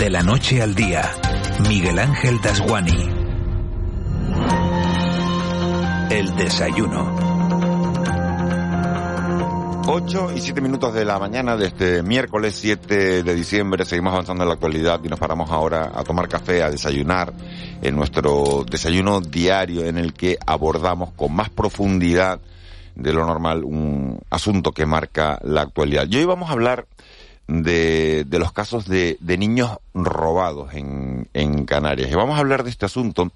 De 0.00 0.08
la 0.08 0.22
noche 0.22 0.62
al 0.62 0.74
día, 0.74 1.12
Miguel 1.68 1.98
Ángel 1.98 2.40
Dasguani. 2.40 3.10
El 6.10 6.34
desayuno. 6.36 7.16
8 9.86 10.32
y 10.34 10.40
7 10.40 10.62
minutos 10.62 10.94
de 10.94 11.04
la 11.04 11.18
mañana 11.18 11.54
de 11.58 11.66
este 11.66 12.02
miércoles 12.02 12.54
7 12.54 13.22
de 13.22 13.34
diciembre. 13.34 13.84
Seguimos 13.84 14.14
avanzando 14.14 14.42
en 14.42 14.48
la 14.48 14.54
actualidad 14.54 15.00
y 15.04 15.08
nos 15.08 15.20
paramos 15.20 15.50
ahora 15.50 15.92
a 15.94 16.02
tomar 16.02 16.30
café, 16.30 16.62
a 16.62 16.70
desayunar 16.70 17.34
en 17.82 17.94
nuestro 17.94 18.64
desayuno 18.64 19.20
diario 19.20 19.84
en 19.84 19.98
el 19.98 20.14
que 20.14 20.38
abordamos 20.46 21.10
con 21.12 21.34
más 21.34 21.50
profundidad 21.50 22.40
de 22.94 23.12
lo 23.12 23.26
normal 23.26 23.64
un 23.64 24.18
asunto 24.30 24.72
que 24.72 24.86
marca 24.86 25.38
la 25.42 25.60
actualidad. 25.60 26.06
Y 26.08 26.16
hoy 26.16 26.24
vamos 26.24 26.48
a 26.48 26.54
hablar 26.54 26.86
de, 27.50 28.24
de 28.24 28.38
los 28.38 28.52
casos 28.52 28.86
de, 28.86 29.16
de 29.20 29.36
niños 29.36 29.78
robados 29.92 30.72
en, 30.74 31.28
en, 31.34 31.64
Canarias. 31.64 32.10
Y 32.10 32.14
vamos 32.14 32.36
a 32.36 32.40
hablar 32.40 32.62
de 32.62 32.70
este 32.70 32.86
asunto 32.86 33.32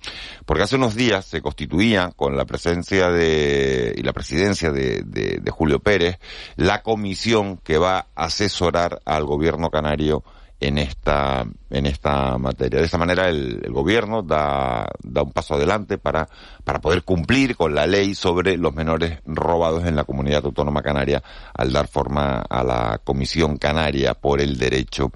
porque 0.47 0.63
hace 0.63 0.77
unos 0.77 0.95
días 0.95 1.25
se 1.25 1.43
constituía 1.43 2.13
con 2.15 2.37
la 2.37 2.45
presencia 2.45 3.11
de, 3.11 3.93
y 3.97 4.03
la 4.03 4.13
presidencia 4.13 4.71
de, 4.71 5.03
de, 5.03 5.39
de 5.43 5.51
Julio 5.51 5.81
Pérez 5.81 6.19
la 6.57 6.83
comisión 6.83 7.59
que 7.59 7.77
va 7.79 8.07
a 8.15 8.25
asesorar 8.27 9.01
al 9.05 9.25
gobierno 9.25 9.71
canario 9.71 10.23
en 10.67 10.79
esta, 10.79 11.45
en 11.71 11.87
esta 11.87 12.39
materia. 12.39 12.79
De 12.79 12.87
esta 12.87 12.99
manera 12.99 13.29
el, 13.29 13.61
el 13.65 13.73
gobierno 13.73 14.23
da, 14.23 14.87
da 15.03 15.23
un 15.23 15.33
paso 15.33 15.55
adelante 15.55 15.99
para, 15.99 16.29
para 16.65 16.81
poder 16.81 17.03
cumplir 17.03 17.57
con 17.57 17.75
la 17.75 17.87
ley 17.87 18.15
sobre 18.15 18.57
los 18.57 18.75
menores 18.75 19.21
robados 19.27 19.85
en 19.85 19.97
la 19.97 20.05
comunidad 20.05 20.45
autónoma 20.45 20.83
canaria 20.83 21.23
al 21.55 21.73
dar 21.73 21.89
forma 21.89 22.45
a 22.49 22.63
la 22.63 23.01
Comisión 23.05 23.57
Canaria 23.57 24.15
por 24.15 24.41
el 24.41 24.59
Derecho 24.59 25.13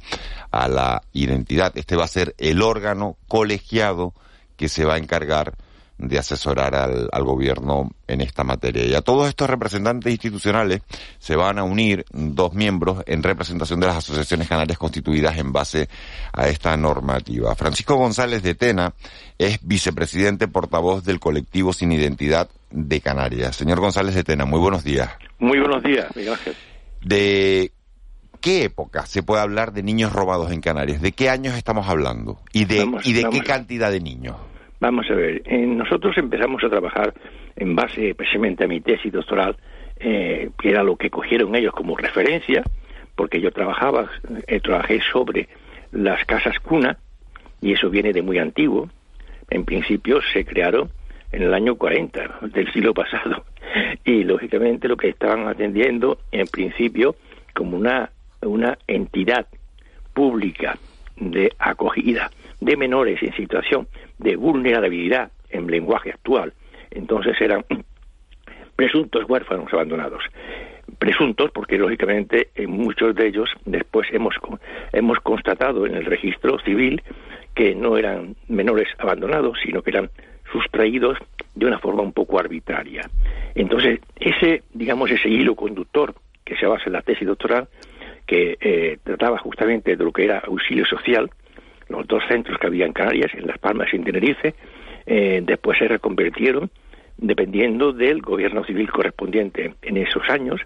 a 0.50 0.68
la 0.68 1.02
Identidad. 1.12 1.72
Este 1.76 1.96
va 1.96 2.04
a 2.04 2.08
ser 2.08 2.34
el 2.38 2.62
órgano 2.62 3.16
colegiado 3.28 4.14
que 4.56 4.68
se 4.68 4.84
va 4.84 4.94
a 4.94 4.98
encargar 4.98 5.54
de 5.98 6.18
asesorar 6.18 6.74
al, 6.74 7.08
al, 7.10 7.24
gobierno 7.24 7.90
en 8.06 8.20
esta 8.20 8.44
materia. 8.44 8.86
Y 8.86 8.94
a 8.94 9.02
todos 9.02 9.28
estos 9.28 9.50
representantes 9.50 10.10
institucionales 10.10 10.82
se 11.18 11.36
van 11.36 11.58
a 11.58 11.64
unir 11.64 12.04
dos 12.12 12.54
miembros 12.54 13.02
en 13.06 13.22
representación 13.22 13.80
de 13.80 13.88
las 13.88 13.96
asociaciones 13.96 14.48
canarias 14.48 14.78
constituidas 14.78 15.36
en 15.38 15.52
base 15.52 15.88
a 16.32 16.48
esta 16.48 16.76
normativa. 16.76 17.54
Francisco 17.56 17.96
González 17.96 18.42
de 18.42 18.54
Tena 18.54 18.94
es 19.38 19.58
vicepresidente 19.62 20.48
portavoz 20.48 21.04
del 21.04 21.20
colectivo 21.20 21.72
Sin 21.72 21.92
Identidad 21.92 22.48
de 22.70 23.00
Canarias. 23.00 23.56
Señor 23.56 23.80
González 23.80 24.14
de 24.14 24.24
Tena, 24.24 24.44
muy 24.44 24.60
buenos 24.60 24.84
días. 24.84 25.10
Muy 25.38 25.58
buenos 25.58 25.82
días, 25.82 26.14
Miguel 26.14 26.34
Ángel. 26.34 26.54
De 27.02 27.72
qué 28.40 28.64
época 28.64 29.06
se 29.06 29.22
puede 29.22 29.42
hablar 29.42 29.72
de 29.72 29.82
niños 29.82 30.12
robados 30.12 30.52
en 30.52 30.60
Canarias? 30.60 31.00
¿De 31.00 31.12
qué 31.12 31.30
años 31.30 31.56
estamos 31.56 31.88
hablando? 31.88 32.40
¿Y 32.52 32.64
de, 32.64 32.86
y 33.04 33.14
qué 33.30 33.40
cantidad 33.40 33.90
de 33.90 34.00
niños? 34.00 34.36
Vamos 34.80 35.10
a 35.10 35.14
ver, 35.14 35.42
eh, 35.44 35.66
nosotros 35.66 36.16
empezamos 36.18 36.62
a 36.62 36.68
trabajar 36.68 37.12
en 37.56 37.74
base 37.74 38.14
precisamente 38.14 38.64
a 38.64 38.68
mi 38.68 38.80
tesis 38.80 39.12
doctoral, 39.12 39.56
eh, 39.98 40.50
que 40.56 40.70
era 40.70 40.84
lo 40.84 40.96
que 40.96 41.10
cogieron 41.10 41.56
ellos 41.56 41.72
como 41.72 41.96
referencia, 41.96 42.62
porque 43.16 43.40
yo 43.40 43.50
trabajaba, 43.50 44.08
eh, 44.46 44.60
trabajé 44.60 45.00
sobre 45.10 45.48
las 45.90 46.24
casas 46.26 46.60
cuna, 46.60 46.96
y 47.60 47.72
eso 47.72 47.90
viene 47.90 48.12
de 48.12 48.22
muy 48.22 48.38
antiguo. 48.38 48.88
En 49.50 49.64
principio 49.64 50.20
se 50.32 50.44
crearon 50.44 50.90
en 51.32 51.42
el 51.42 51.54
año 51.54 51.74
40 51.74 52.38
del 52.42 52.72
siglo 52.72 52.94
pasado, 52.94 53.44
y 54.04 54.22
lógicamente 54.22 54.86
lo 54.86 54.96
que 54.96 55.08
estaban 55.08 55.48
atendiendo 55.48 56.18
en 56.30 56.46
principio 56.46 57.16
como 57.52 57.76
una, 57.76 58.10
una 58.42 58.78
entidad 58.86 59.48
pública 60.14 60.78
de 61.16 61.52
acogida 61.58 62.30
de 62.60 62.76
menores 62.76 63.20
en 63.24 63.34
situación 63.34 63.88
de 64.18 64.36
vulnerabilidad 64.36 65.30
en 65.50 65.66
lenguaje 65.66 66.10
actual, 66.10 66.52
entonces 66.90 67.40
eran 67.40 67.64
presuntos 68.76 69.24
huérfanos 69.28 69.72
abandonados. 69.72 70.22
Presuntos 70.98 71.50
porque, 71.52 71.78
lógicamente, 71.78 72.48
en 72.54 72.70
muchos 72.70 73.14
de 73.14 73.28
ellos 73.28 73.50
después 73.64 74.08
hemos, 74.12 74.34
hemos 74.92 75.18
constatado 75.20 75.86
en 75.86 75.94
el 75.94 76.06
registro 76.06 76.58
civil 76.60 77.02
que 77.54 77.74
no 77.74 77.96
eran 77.96 78.36
menores 78.48 78.88
abandonados, 78.98 79.58
sino 79.62 79.82
que 79.82 79.90
eran 79.90 80.10
sustraídos 80.50 81.18
de 81.54 81.66
una 81.66 81.78
forma 81.78 82.02
un 82.02 82.12
poco 82.12 82.38
arbitraria. 82.38 83.02
Entonces, 83.54 84.00
ese, 84.18 84.62
digamos, 84.72 85.10
ese 85.10 85.28
hilo 85.28 85.54
conductor 85.54 86.14
que 86.44 86.56
se 86.56 86.66
basa 86.66 86.84
en 86.86 86.92
la 86.94 87.02
tesis 87.02 87.26
doctoral, 87.26 87.68
que 88.26 88.56
eh, 88.60 88.98
trataba 89.02 89.38
justamente 89.38 89.96
de 89.96 90.04
lo 90.04 90.12
que 90.12 90.24
era 90.24 90.38
auxilio 90.38 90.86
social, 90.86 91.30
los 91.88 92.06
dos 92.06 92.22
centros 92.28 92.58
que 92.58 92.66
había 92.66 92.86
en 92.86 92.92
Canarias, 92.92 93.32
en 93.34 93.46
Las 93.46 93.58
Palmas 93.58 93.88
y 93.92 93.96
en 93.96 94.04
Tenerife, 94.04 94.54
eh, 95.06 95.42
después 95.44 95.78
se 95.78 95.88
reconvirtieron, 95.88 96.70
dependiendo 97.16 97.92
del 97.92 98.20
gobierno 98.20 98.64
civil 98.64 98.90
correspondiente 98.90 99.74
en 99.82 99.96
esos 99.96 100.22
años, 100.28 100.60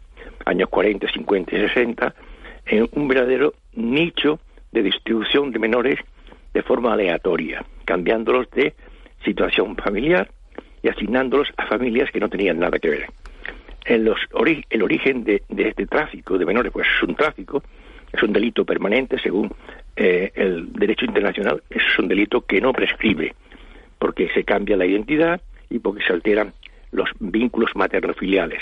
años 0.45 0.69
40, 0.69 1.11
50 1.13 1.57
y 1.57 1.61
60, 1.69 2.15
en 2.67 2.89
un 2.93 3.09
verdadero 3.09 3.55
nicho 3.75 4.41
de 4.73 4.83
distribución 4.83 5.51
de 5.51 5.59
menores 5.59 5.99
de 6.53 6.63
forma 6.63 6.93
aleatoria, 6.93 7.65
cambiándolos 7.85 8.51
de 8.51 8.75
situación 9.25 9.77
familiar 9.77 10.31
y 10.83 10.89
asignándolos 10.89 11.49
a 11.57 11.67
familias 11.67 12.11
que 12.11 12.21
no 12.21 12.29
tenían 12.29 12.59
nada 12.59 12.79
que 12.79 12.91
ver. 12.91 13.07
En 13.85 14.05
los 14.05 14.19
ori 14.33 14.65
el 14.71 14.83
origen 14.83 15.25
de, 15.25 15.43
de, 15.49 15.69
este 15.69 15.87
tráfico 15.87 16.39
de 16.39 16.47
menores, 16.47 16.73
pues 16.73 16.87
es 16.89 17.03
un 17.03 17.15
tráfico, 17.15 17.63
es 18.13 18.23
un 18.23 18.33
delito 18.33 18.65
permanente 18.65 19.19
según 19.19 19.53
eh, 19.97 20.33
el 20.35 20.73
derecho 20.73 21.05
internacional, 21.05 21.63
es 21.71 21.83
un 21.99 22.09
delito 22.09 22.43
que 22.43 22.61
no 22.61 22.73
prescribe, 22.73 23.35
porque 23.99 24.29
se 24.35 24.45
cambia 24.45 24.77
la 24.77 24.87
identidad 24.87 25.41
y 25.71 25.79
porque 25.79 26.03
se 26.05 26.13
alteran 26.13 26.53
los 26.93 27.11
vínculos 27.21 27.71
materno-filiales. 27.75 28.61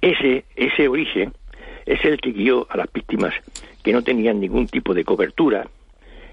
Ese, 0.00 0.44
ese 0.56 0.88
origen 0.88 1.32
es 1.86 2.04
el 2.04 2.20
que 2.20 2.32
guió 2.32 2.66
a 2.70 2.76
las 2.76 2.92
víctimas 2.92 3.34
que 3.82 3.92
no 3.92 4.02
tenían 4.02 4.40
ningún 4.40 4.66
tipo 4.66 4.94
de 4.94 5.04
cobertura, 5.04 5.66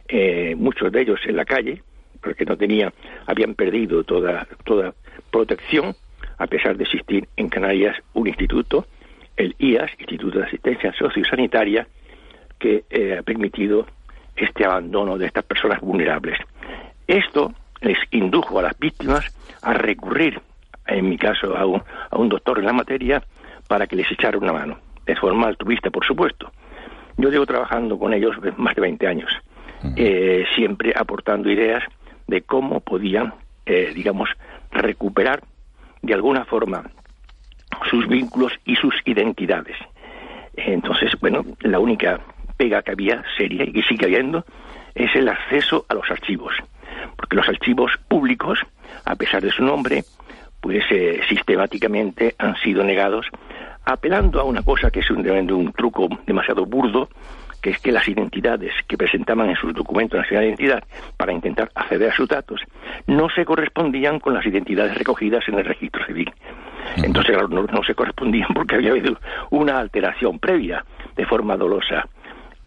eh, 0.08 0.56
muchos 0.58 0.92
de 0.92 1.02
ellos 1.02 1.20
en 1.26 1.36
la 1.36 1.46
calle, 1.46 1.82
porque 2.22 2.46
no 2.46 2.58
tenían, 2.58 2.94
habían 3.26 3.56
perdido 3.56 4.04
toda, 4.04 4.48
toda 4.64 4.94
protección, 5.32 5.96
a 6.38 6.48
pesar 6.48 6.78
de 6.78 6.84
existir 6.84 7.28
en 7.36 7.50
Canarias 7.50 7.98
un 8.14 8.28
instituto, 8.28 8.88
el 9.36 9.56
IAS, 9.60 9.92
Instituto 10.00 10.40
de 10.40 10.46
Asistencia 10.46 10.94
Sociosanitaria, 10.94 11.88
que 12.68 12.84
eh, 12.90 13.18
ha 13.18 13.24
permitido 13.24 13.86
este 14.36 14.66
abandono 14.66 15.18
de 15.18 15.28
estas 15.28 15.46
personas 15.46 15.80
vulnerables. 15.80 16.38
Esto 17.08 17.54
les 17.80 17.98
indujo 18.12 18.60
a 18.60 18.64
las 18.64 18.78
víctimas 18.78 19.34
a 19.62 19.74
recurrir, 19.74 20.42
en 20.86 21.10
mi 21.10 21.18
caso, 21.18 21.56
a 21.56 21.66
un, 21.66 21.82
a 22.10 22.18
un 22.18 22.28
doctor 22.28 22.60
en 22.60 22.66
la 22.66 22.74
materia 22.74 23.24
para 23.70 23.88
que 23.88 23.96
les 23.96 24.12
echara 24.12 24.38
una 24.38 24.52
mano, 24.52 24.78
de 25.06 25.16
forma 25.16 25.48
altruista, 25.48 25.90
por 25.90 26.06
supuesto. 26.06 26.52
Yo 27.16 27.30
llevo 27.30 27.46
trabajando 27.46 27.98
con 27.98 28.14
ellos 28.14 28.36
más 28.58 28.76
de 28.76 28.82
20 28.82 29.08
años, 29.08 29.32
eh, 29.96 30.46
siempre 30.56 30.94
aportando 30.96 31.50
ideas 31.50 31.84
de 32.28 32.42
cómo 32.42 32.82
podían, 32.82 33.34
eh, 33.66 33.94
digamos, 33.96 34.30
recuperar 34.72 35.42
de 36.02 36.14
alguna 36.14 36.44
forma 36.44 36.84
sus 37.90 38.08
vínculos 38.08 38.52
y 38.66 38.76
sus 38.76 38.94
identidades. 39.06 39.78
Entonces, 40.58 41.12
bueno, 41.22 41.46
la 41.62 41.80
única 41.80 42.20
pega 42.58 42.82
que 42.82 42.92
había 42.92 43.24
seria 43.38 43.64
y 43.64 43.72
que 43.72 43.84
sigue 43.84 44.06
habiendo 44.06 44.46
es 44.96 45.16
el 45.16 45.30
acceso 45.30 45.86
a 45.90 45.94
los 45.94 46.10
archivos, 46.10 46.54
porque 47.16 47.36
los 47.36 47.48
archivos 47.48 47.92
públicos, 48.08 48.60
a 49.06 49.16
pesar 49.16 49.44
de 49.44 49.52
su 49.52 49.64
nombre, 49.64 50.04
pues 50.60 50.84
eh, 50.90 51.22
sistemáticamente 51.30 52.36
han 52.40 52.56
sido 52.58 52.84
negados, 52.84 53.28
apelando 53.86 54.42
a 54.42 54.44
una 54.44 54.64
cosa 54.64 54.90
que 54.90 55.02
es 55.02 55.12
un, 55.12 55.30
un 55.52 55.72
truco 55.72 56.10
demasiado 56.26 56.66
burdo, 56.66 57.10
que 57.62 57.72
es 57.72 57.80
que 57.80 57.92
las 57.92 58.08
identidades 58.08 58.74
que 58.88 58.98
presentaban 58.98 59.50
en 59.50 59.56
sus 59.56 59.74
documentos 59.74 60.20
nacional 60.20 60.44
de 60.44 60.50
identidad 60.50 60.84
para 61.16 61.34
intentar 61.34 61.72
acceder 61.76 62.12
a 62.12 62.16
sus 62.16 62.28
datos 62.28 62.62
no 63.08 63.30
se 63.30 63.46
correspondían 63.46 64.20
con 64.20 64.34
las 64.34 64.46
identidades 64.46 64.98
recogidas 64.98 65.48
en 65.48 65.60
el 65.60 65.66
registro 65.66 66.06
civil. 66.06 66.32
Entonces, 66.98 67.36
no, 67.50 67.64
no 67.64 67.84
se 67.84 67.96
correspondían 67.96 68.50
porque 68.54 68.76
había 68.76 68.92
habido 68.92 69.18
una 69.50 69.80
alteración 69.80 70.40
previa 70.40 70.84
de 71.16 71.26
forma 71.26 71.58
dolosa. 71.58 72.08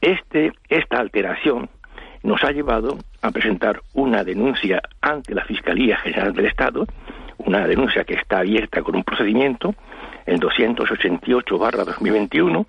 Este, 0.00 0.52
esta 0.68 0.98
alteración 0.98 1.68
nos 2.22 2.42
ha 2.44 2.52
llevado 2.52 2.98
a 3.22 3.30
presentar 3.30 3.82
una 3.94 4.24
denuncia 4.24 4.82
ante 5.00 5.34
la 5.34 5.44
Fiscalía 5.44 5.96
General 5.98 6.32
del 6.32 6.46
Estado, 6.46 6.86
una 7.38 7.66
denuncia 7.66 8.04
que 8.04 8.14
está 8.14 8.38
abierta 8.38 8.82
con 8.82 8.96
un 8.96 9.04
procedimiento, 9.04 9.74
el 10.26 10.40
288-2021, 10.40 12.66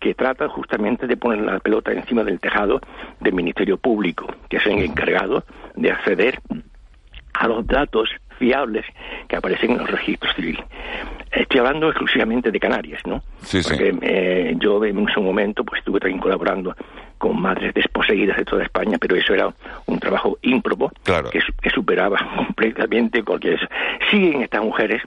que 0.00 0.14
trata 0.14 0.48
justamente 0.48 1.06
de 1.06 1.16
poner 1.16 1.40
la 1.40 1.60
pelota 1.60 1.92
encima 1.92 2.24
del 2.24 2.40
tejado 2.40 2.80
del 3.20 3.34
Ministerio 3.34 3.78
Público, 3.78 4.26
que 4.48 4.56
es 4.58 4.66
el 4.66 4.80
encargado 4.80 5.44
de 5.76 5.90
acceder 5.90 6.40
a 7.32 7.48
los 7.48 7.66
datos 7.66 8.10
fiables 8.38 8.84
que 9.28 9.36
aparecen 9.36 9.72
en 9.72 9.78
los 9.78 9.90
registros 9.90 10.34
civiles. 10.34 10.64
Estoy 11.30 11.58
hablando 11.60 11.88
exclusivamente 11.88 12.50
de 12.50 12.60
Canarias, 12.60 13.00
¿no? 13.06 13.22
Sí, 13.40 13.62
sí. 13.62 13.68
Porque 13.70 13.94
eh, 14.02 14.54
yo 14.58 14.84
en 14.84 15.06
su 15.08 15.20
momento 15.20 15.64
pues 15.64 15.80
estuve 15.80 15.98
también 16.00 16.20
colaborando 16.20 16.76
con 17.18 17.40
madres 17.40 17.74
desposeídas 17.74 18.36
de 18.36 18.44
toda 18.44 18.62
España, 18.62 18.98
pero 19.00 19.16
eso 19.16 19.34
era 19.34 19.52
un 19.86 19.98
trabajo 19.98 20.38
ímprobo 20.42 20.92
Claro. 21.02 21.30
que, 21.30 21.40
su- 21.40 21.52
que 21.60 21.70
superaba 21.70 22.18
completamente 22.36 23.22
cualquier... 23.24 23.68
Siguen 24.10 24.42
estas 24.42 24.62
mujeres, 24.62 25.02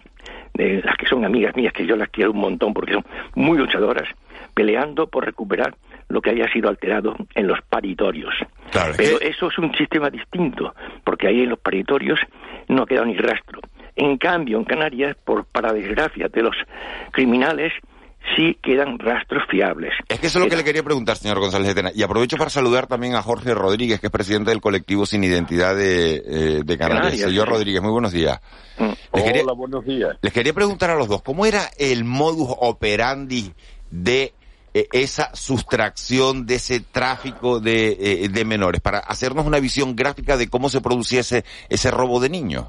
de 0.54 0.82
las 0.84 0.98
que 0.98 1.06
son 1.06 1.24
amigas 1.24 1.56
mías, 1.56 1.72
que 1.74 1.86
yo 1.86 1.96
las 1.96 2.10
quiero 2.10 2.32
un 2.32 2.40
montón 2.40 2.74
porque 2.74 2.94
son 2.94 3.06
muy 3.36 3.58
luchadoras, 3.58 4.10
peleando 4.54 5.08
por 5.08 5.24
recuperar 5.26 5.76
lo 6.10 6.20
que 6.22 6.32
haya 6.32 6.52
sido 6.52 6.70
alterado 6.70 7.16
en 7.36 7.48
los 7.48 7.62
paritorios. 7.70 8.34
Claro, 8.72 8.94
Pero 8.98 9.20
que- 9.20 9.28
eso 9.28 9.48
es 9.50 9.58
un 9.60 9.74
sistema 9.76 10.10
distinto, 10.10 10.74
porque 11.04 11.28
ahí 11.28 11.44
en 11.44 11.50
los 11.50 11.60
paritorios 11.60 12.20
no 12.68 12.84
ha 12.84 12.88
quedado 12.88 13.06
ni 13.06 13.16
rastro. 13.18 13.60
En 13.98 14.18
cambio, 14.18 14.58
en 14.60 14.64
Canarias, 14.64 15.18
por 15.26 15.46
para 15.46 15.74
desgracia 15.74 16.28
de 16.30 16.42
los 16.44 16.56
criminales, 17.12 17.74
sí 18.36 18.58
quedan 18.62 19.00
rastros 19.00 19.44
fiables. 19.50 19.92
Es 20.08 20.20
que 20.20 20.28
eso 20.28 20.38
es 20.40 20.44
lo 20.44 20.50
que 20.50 20.50
Queda- 20.52 20.58
le 20.58 20.64
quería 20.66 20.84
preguntar, 20.84 21.18
señor 21.18 21.40
González 21.40 21.70
de 21.70 21.76
Tena. 21.76 21.92
Y 21.96 22.04
aprovecho 22.04 22.38
para 22.38 22.50
saludar 22.50 22.86
también 22.88 23.16
a 23.16 23.22
Jorge 23.24 23.54
Rodríguez, 23.54 24.00
que 24.00 24.08
es 24.08 24.12
presidente 24.12 24.52
del 24.52 24.62
colectivo 24.62 25.06
Sin 25.06 25.24
Identidad 25.24 25.76
de, 25.76 26.16
eh, 26.18 26.62
de 26.64 26.78
Canarias. 26.78 27.02
Canarias, 27.06 27.30
Señor. 27.30 27.50
Rodríguez, 27.50 27.82
muy 27.82 27.92
buenos 27.92 28.12
días. 28.12 28.40
Mm. 28.78 28.90
Les 29.14 29.24
quería, 29.24 29.44
Hola, 29.44 29.54
buenos 29.54 29.86
días. 29.86 30.18
les 30.22 30.34
quería 30.34 30.54
preguntar 30.54 30.90
a 30.92 30.96
los 30.96 31.08
dos, 31.08 31.22
¿cómo 31.24 31.46
era 31.46 31.64
el 31.80 32.04
modus 32.04 32.50
operandi 32.60 33.54
de 33.90 34.34
eh, 34.74 34.88
esa 34.92 35.34
sustracción, 35.34 36.46
de 36.46 36.56
ese 36.56 36.82
tráfico 36.82 37.60
de, 37.60 37.98
eh, 38.00 38.30
de 38.30 38.46
menores? 38.46 38.82
Para 38.82 39.00
hacernos 39.00 39.46
una 39.46 39.60
visión 39.60 39.96
gráfica 39.96 40.38
de 40.38 40.50
cómo 40.50 40.70
se 40.70 40.82
producía 40.82 41.22
ese, 41.22 41.46
ese 41.70 41.90
robo 41.92 42.20
de 42.20 42.30
niños. 42.30 42.66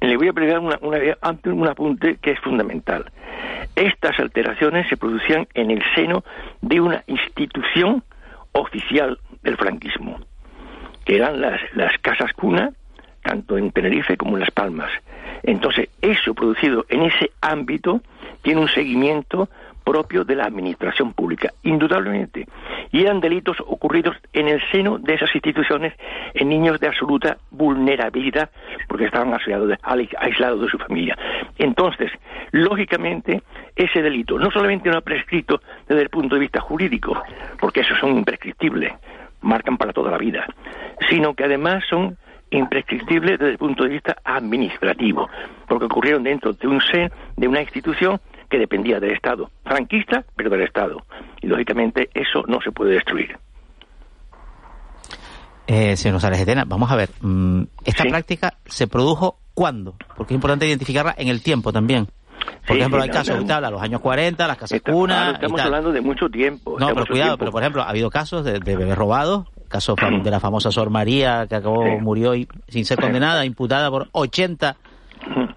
Le 0.00 0.16
voy 0.16 0.28
a 0.28 0.32
pregar 0.32 0.60
una, 0.60 0.78
una, 0.80 0.98
un 1.44 1.68
apunte 1.68 2.16
que 2.16 2.32
es 2.32 2.40
fundamental. 2.40 3.10
Estas 3.74 4.18
alteraciones 4.18 4.88
se 4.88 4.96
producían 4.96 5.46
en 5.54 5.70
el 5.70 5.82
seno 5.94 6.24
de 6.60 6.80
una 6.80 7.02
institución 7.06 8.02
oficial 8.52 9.18
del 9.42 9.56
franquismo, 9.56 10.18
que 11.04 11.16
eran 11.16 11.40
las, 11.40 11.60
las 11.74 11.96
casas 11.98 12.32
cuna, 12.32 12.72
tanto 13.22 13.58
en 13.58 13.70
Tenerife 13.72 14.16
como 14.16 14.36
en 14.36 14.40
Las 14.40 14.50
Palmas. 14.50 14.90
Entonces, 15.42 15.88
eso 16.00 16.34
producido 16.34 16.84
en 16.88 17.02
ese 17.02 17.30
ámbito 17.40 18.00
tiene 18.42 18.60
un 18.60 18.68
seguimiento 18.68 19.48
propio 19.88 20.22
de 20.22 20.36
la 20.36 20.44
administración 20.44 21.14
pública, 21.14 21.50
indudablemente. 21.62 22.46
Y 22.92 23.00
eran 23.00 23.20
delitos 23.20 23.56
ocurridos 23.60 24.16
en 24.34 24.48
el 24.48 24.60
seno 24.70 24.98
de 24.98 25.14
esas 25.14 25.34
instituciones 25.34 25.94
en 26.34 26.50
niños 26.50 26.78
de 26.78 26.88
absoluta 26.88 27.38
vulnerabilidad, 27.50 28.50
porque 28.86 29.06
estaban 29.06 29.32
aislados 29.32 30.60
de, 30.60 30.68
su 30.68 30.78
familia. 30.78 31.16
Entonces, 31.56 32.12
lógicamente, 32.50 33.40
ese 33.74 34.02
delito 34.02 34.38
no 34.38 34.50
solamente 34.50 34.90
no 34.90 34.98
ha 34.98 35.00
prescrito 35.00 35.62
desde 35.88 36.02
el 36.02 36.10
punto 36.10 36.34
de 36.34 36.42
vista 36.42 36.60
jurídico, 36.60 37.22
porque 37.58 37.80
esos 37.80 37.98
son 37.98 38.18
imprescriptibles, 38.18 38.92
marcan 39.40 39.78
para 39.78 39.94
toda 39.94 40.10
la 40.10 40.18
vida, 40.18 40.44
sino 41.08 41.32
que 41.32 41.44
además 41.44 41.82
son 41.88 42.18
imprescriptibles 42.50 43.38
desde 43.38 43.52
el 43.52 43.58
punto 43.58 43.84
de 43.84 43.90
vista 43.90 44.16
administrativo, 44.22 45.30
porque 45.66 45.86
ocurrieron 45.86 46.24
dentro 46.24 46.52
de 46.52 46.68
un 46.68 46.82
sen, 46.82 47.10
de 47.36 47.48
una 47.48 47.62
institución 47.62 48.20
que 48.50 48.58
dependía 48.58 48.98
del 49.00 49.12
Estado, 49.12 49.50
franquista, 49.64 50.24
pero 50.36 50.50
del 50.50 50.62
Estado. 50.62 51.02
Y 51.42 51.46
lógicamente 51.46 52.10
eso 52.14 52.42
no 52.46 52.60
se 52.62 52.72
puede 52.72 52.92
destruir. 52.92 53.36
Eh, 55.66 55.96
señor 55.96 56.14
González 56.14 56.38
de 56.40 56.46
Tena, 56.46 56.64
vamos 56.66 56.90
a 56.90 56.96
ver, 56.96 57.10
mm, 57.20 57.62
¿esta 57.84 58.04
Sí. 58.04 58.08
práctica 58.08 58.54
se 58.64 58.86
produjo 58.86 59.38
cuándo? 59.52 59.94
Porque 60.16 60.32
es 60.32 60.36
importante 60.36 60.66
identificarla 60.66 61.14
en 61.18 61.28
el 61.28 61.42
tiempo 61.42 61.72
también. 61.72 62.06
Por 62.66 62.76
Sí, 62.76 62.80
ejemplo, 62.80 63.00
sí, 63.00 63.02
hay 63.02 63.08
no, 63.08 63.14
casos, 63.14 63.38
usted 63.38 63.50
habla, 63.50 63.70
los 63.70 63.82
años 63.82 64.00
40, 64.00 64.46
las 64.46 64.56
casas 64.56 64.76
Está- 64.76 64.92
cuna 64.92 65.14
claro, 65.14 65.30
y 65.30 65.34
estamos 65.34 65.56
tal. 65.58 65.66
hablando 65.66 65.92
de 65.92 66.00
mucho 66.00 66.28
tiempo. 66.30 66.76
No, 66.78 66.86
de 66.88 66.94
pero 66.94 67.06
cuidado, 67.06 67.30
tiempo. 67.30 67.38
pero 67.40 67.52
por 67.52 67.62
ejemplo, 67.62 67.82
ha 67.82 67.88
habido 67.90 68.08
casos 68.10 68.44
de, 68.44 68.60
de 68.60 68.76
bebés 68.76 68.96
robados, 68.96 69.46
casos 69.68 69.96
de 70.22 70.30
la 70.30 70.40
famosa 70.40 70.70
Sor 70.70 70.88
María, 70.88 71.46
que 71.48 71.56
acabó, 71.56 71.84
Sí. 71.84 71.90
murió 72.00 72.34
y, 72.34 72.48
sin 72.68 72.86
ser 72.86 72.98
condenada, 72.98 73.44
imputada 73.44 73.90
por 73.90 74.08
80 74.12 74.76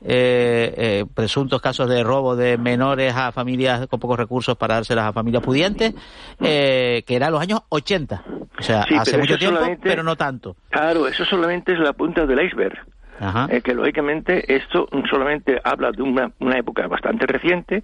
eh, 0.03 0.73
eh, 0.77 1.05
presuntos 1.13 1.61
casos 1.61 1.89
de 1.89 2.03
robo 2.03 2.35
de 2.35 2.57
menores 2.57 3.15
a 3.15 3.31
familias 3.31 3.87
con 3.87 3.99
pocos 3.99 4.17
recursos 4.17 4.57
para 4.57 4.75
dárselas 4.75 5.05
a 5.05 5.13
familias 5.13 5.43
pudientes, 5.43 5.93
eh, 6.39 7.03
que 7.05 7.15
eran 7.15 7.31
los 7.31 7.41
años 7.41 7.61
80. 7.69 8.23
O 8.59 8.61
sea, 8.63 8.83
Sí, 8.83 8.95
hace 8.95 9.17
mucho 9.17 9.37
tiempo, 9.37 9.59
pero 9.81 10.03
no 10.03 10.15
tanto. 10.15 10.55
Claro, 10.69 11.07
eso 11.07 11.25
solamente 11.25 11.73
es 11.73 11.79
la 11.79 11.93
punta 11.93 12.25
del 12.25 12.45
iceberg. 12.45 12.77
Ajá. 13.19 13.47
Eh, 13.51 13.61
que 13.61 13.75
lógicamente 13.75 14.55
esto 14.55 14.87
solamente 15.09 15.61
habla 15.63 15.91
de 15.91 16.01
una, 16.01 16.31
una 16.39 16.57
época 16.57 16.87
bastante 16.87 17.27
reciente 17.27 17.83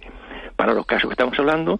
para 0.56 0.74
los 0.74 0.84
casos 0.84 1.08
que 1.08 1.12
estamos 1.12 1.38
hablando, 1.38 1.78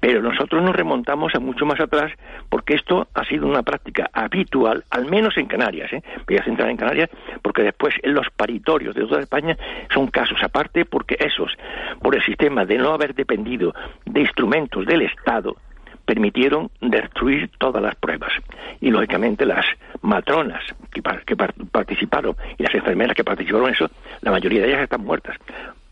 pero 0.00 0.22
nosotros 0.22 0.62
nos 0.62 0.74
remontamos 0.74 1.34
a 1.34 1.40
mucho 1.40 1.66
más 1.66 1.80
atrás 1.80 2.12
porque 2.48 2.74
esto 2.74 3.08
ha 3.14 3.24
sido 3.24 3.46
una 3.46 3.62
práctica 3.62 4.08
habitual, 4.12 4.84
al 4.90 5.06
menos 5.06 5.36
en 5.36 5.46
Canarias, 5.46 5.92
¿eh? 5.92 6.02
voy 6.26 6.36
a 6.38 6.44
centrar 6.44 6.70
en 6.70 6.76
Canarias, 6.76 7.10
porque 7.42 7.62
después 7.62 7.94
en 8.02 8.14
los 8.14 8.26
paritorios 8.36 8.94
de 8.94 9.06
toda 9.06 9.20
España 9.20 9.56
son 9.92 10.06
casos 10.08 10.38
aparte 10.42 10.84
porque 10.84 11.16
esos, 11.18 11.52
por 12.00 12.14
el 12.14 12.22
sistema 12.22 12.64
de 12.64 12.78
no 12.78 12.90
haber 12.92 13.14
dependido 13.14 13.74
de 14.04 14.20
instrumentos 14.20 14.86
del 14.86 15.02
Estado, 15.02 15.56
permitieron 16.04 16.70
destruir 16.80 17.50
todas 17.58 17.82
las 17.82 17.94
pruebas. 17.96 18.32
Y 18.80 18.90
lógicamente 18.90 19.44
las 19.44 19.66
matronas 20.00 20.62
que, 20.90 21.02
par- 21.02 21.22
que 21.24 21.36
par- 21.36 21.52
participaron 21.70 22.34
y 22.56 22.62
las 22.62 22.74
enfermeras 22.74 23.14
que 23.14 23.24
participaron 23.24 23.68
en 23.68 23.74
eso, 23.74 23.90
la 24.22 24.30
mayoría 24.30 24.62
de 24.62 24.68
ellas 24.68 24.82
están 24.84 25.02
muertas. 25.04 25.36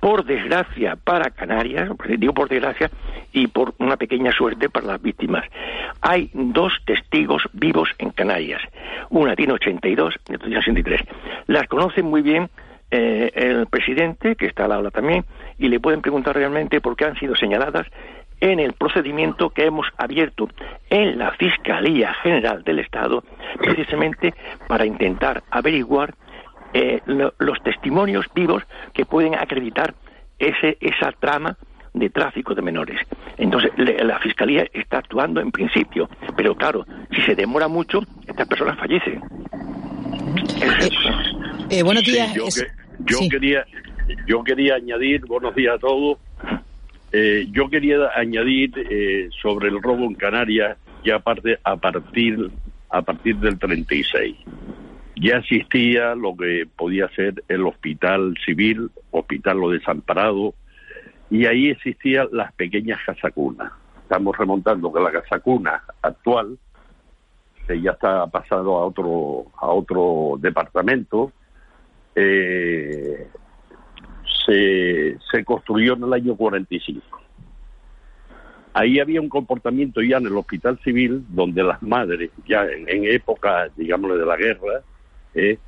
Por 0.07 0.25
desgracia 0.25 0.95
para 0.95 1.31
Canarias, 1.31 1.91
digo 2.17 2.33
por 2.33 2.49
desgracia, 2.49 2.89
y 3.33 3.49
por 3.49 3.75
una 3.79 3.97
pequeña 3.97 4.31
suerte 4.31 4.69
para 4.71 4.87
las 4.87 5.03
víctimas, 5.03 5.45
hay 6.01 6.31
dos 6.33 6.73
testigos 6.85 7.43
vivos 7.53 7.89
en 7.99 8.11
Canarias. 8.11 8.63
Una 9.11 9.35
tiene 9.35 9.55
82 9.55 10.15
y 10.29 10.35
otra 10.37 10.47
tiene 10.47 10.63
63. 10.63 11.01
Las 11.49 11.67
conocen 11.67 12.07
muy 12.07 12.23
bien 12.23 12.49
eh, 12.93 13.33
el 13.35 13.67
presidente, 13.67 14.37
que 14.37 14.47
está 14.47 14.67
al 14.67 14.71
lado 14.71 14.93
también, 14.93 15.25
y 15.59 15.67
le 15.67 15.81
pueden 15.81 16.03
preguntar 16.03 16.37
realmente 16.37 16.81
por 16.81 16.95
qué 16.95 17.07
han 17.07 17.17
sido 17.19 17.35
señaladas 17.35 17.89
en 18.41 18.61
el 18.61 18.75
procedimiento 18.75 19.51
que 19.51 19.65
hemos 19.65 19.89
abierto 19.99 20.49
en 20.89 21.19
la 21.19 21.33
Fiscalía 21.33 22.15
General 22.23 22.63
del 22.63 22.79
Estado, 22.79 23.25
precisamente 23.59 24.35
para 24.69 24.87
intentar 24.87 25.43
averiguar 25.51 26.15
eh, 26.75 27.01
lo- 27.07 27.33
los 27.39 27.61
testimonios 27.65 28.27
vivos 28.35 28.63
que 28.93 29.05
pueden 29.07 29.35
acreditar 29.35 29.95
ese, 30.39 30.77
esa 30.81 31.13
trama 31.13 31.57
de 31.95 32.11
tráfico 32.11 32.55
de 32.55 32.63
menores. 32.63 33.01
Entonces, 33.39 33.71
le- 33.79 34.03
la 34.05 34.19
Fiscalía 34.19 34.67
está 34.73 34.99
actuando 34.99 35.41
en 35.41 35.51
principio, 35.51 36.09
pero 36.37 36.55
claro, 36.55 36.85
si 37.15 37.23
se 37.23 37.35
demora 37.35 37.69
mucho, 37.69 38.01
estas 38.27 38.47
personas 38.47 38.79
fallecen. 38.79 39.23
Es- 40.61 40.93
Eh, 41.71 41.83
buenos 41.83 42.05
Sí, 42.05 42.13
días. 42.13 42.33
yo 42.35 42.45
es- 42.47 42.63
que- 42.63 42.71
yo 43.07 43.19
sí. 43.19 43.29
quería 43.29 43.65
yo 44.29 44.45
quería 44.45 44.77
añadir 44.77 45.23
buenos 45.27 45.55
días 45.55 45.75
a 45.75 45.79
todos 45.79 46.19
Eh, 47.13 47.47
yo 47.51 47.71
quería 47.71 48.11
añadir 48.17 48.73
eh, 48.91 49.29
sobre 49.41 49.69
el 49.69 49.81
robo 49.81 50.05
en 50.05 50.15
Canarias 50.15 50.77
ya 51.05 51.17
aparte 51.17 51.59
a 51.65 51.77
partir 51.77 52.51
a 52.91 53.01
partir 53.01 53.37
del 53.37 53.59
36 53.59 54.37
ya 55.17 55.39
existía 55.39 56.15
lo 56.15 56.37
que 56.37 56.69
podía 56.77 57.09
ser 57.11 57.43
el 57.49 57.67
hospital 57.67 58.37
civil 58.45 58.91
hospital 59.11 59.59
lo 59.59 59.71
desamparado 59.71 60.55
y 61.31 61.47
ahí 61.47 61.71
existían 61.71 62.29
las 62.33 62.53
pequeñas 62.53 63.01
casacunas 63.05 63.73
estamos 64.03 64.37
remontando 64.37 64.93
que 64.93 65.01
la 65.01 65.11
casacuna 65.13 65.83
actual 66.03 66.59
que 67.67 67.81
ya 67.81 67.93
está 67.93 68.27
pasado 68.29 68.77
a 68.77 68.87
otro 68.87 69.47
a 69.57 69.67
otro 69.67 70.37
departamento 70.39 71.33
eh, 72.15 73.29
se, 74.47 75.19
se 75.31 75.45
construyó 75.45 75.95
en 75.95 76.05
el 76.05 76.13
año 76.13 76.37
45. 76.37 77.05
Ahí 78.73 79.01
había 79.01 79.21
un 79.21 79.29
comportamiento 79.29 80.03
ya 80.03 80.19
en 80.19 80.27
el 80.27 80.37
hospital 80.37 80.79
civil 80.85 81.25
donde 81.29 81.63
las 81.63 81.83
madres, 81.83 82.31
ya 82.47 82.65
en, 82.65 82.89
en 82.89 83.05
época, 83.05 83.69
digámosle, 83.77 84.19
de 84.19 84.27
la 84.27 84.37
guerra, 84.37 84.83
eh, 85.37 85.59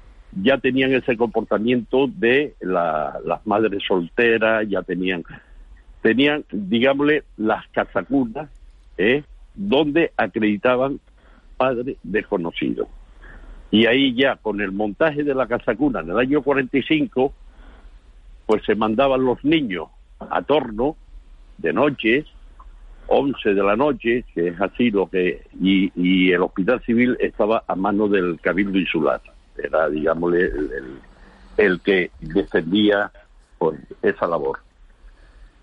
ya 0.42 0.58
tenían 0.58 0.92
ese 0.92 1.16
comportamiento 1.16 2.06
de 2.08 2.54
la- 2.60 3.18
las 3.24 3.46
madres 3.46 3.82
solteras, 3.86 4.68
ya 4.68 4.82
tenían, 4.82 5.22
tenían, 6.02 6.44
digámosle, 6.50 7.24
las 7.36 7.66
casacunas, 7.68 8.50
eh, 8.96 9.22
donde 9.54 10.12
acreditaban 10.16 11.00
padres 11.56 11.96
desconocidos. 12.02 12.88
Y 13.70 13.86
ahí 13.86 14.14
ya 14.14 14.36
con 14.36 14.60
el 14.60 14.72
montaje 14.72 15.22
de 15.24 15.34
la 15.34 15.46
casa 15.46 15.74
cuna 15.74 16.00
en 16.00 16.10
el 16.10 16.18
año 16.18 16.42
45, 16.42 17.34
pues 18.46 18.64
se 18.64 18.74
mandaban 18.74 19.24
los 19.24 19.44
niños 19.44 19.88
a 20.18 20.42
torno 20.42 20.96
de 21.58 21.72
noche, 21.72 22.24
11 23.08 23.54
de 23.54 23.62
la 23.62 23.76
noche, 23.76 24.24
que 24.34 24.48
es 24.48 24.60
así 24.60 24.90
lo 24.90 25.08
que... 25.08 25.42
Y, 25.60 26.30
el 26.32 26.42
hospital 26.42 26.80
civil 26.84 27.16
estaba 27.20 27.64
a 27.66 27.74
mano 27.74 28.08
del 28.08 28.38
Cabildo 28.40 28.78
Insular. 28.78 29.20
Era, 29.62 29.88
digámosle, 29.88 30.52
el, 31.56 31.80
que 31.80 32.10
defendía 32.20 33.10
pues, 33.58 33.80
esa 34.02 34.26
labor. 34.26 34.60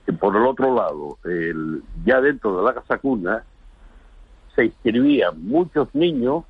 Y 0.07 0.11
por 0.11 0.35
el 0.35 0.43
otro 0.43 0.75
lado, 0.75 1.17
el, 1.23 1.81
ya 2.05 2.21
dentro 2.21 2.57
de 2.57 2.63
la 2.63 2.73
casa 2.73 2.97
cuna 2.97 3.43
se 4.55 4.65
inscribían 4.65 5.43
muchos 5.43 5.93
niños, 5.93 6.43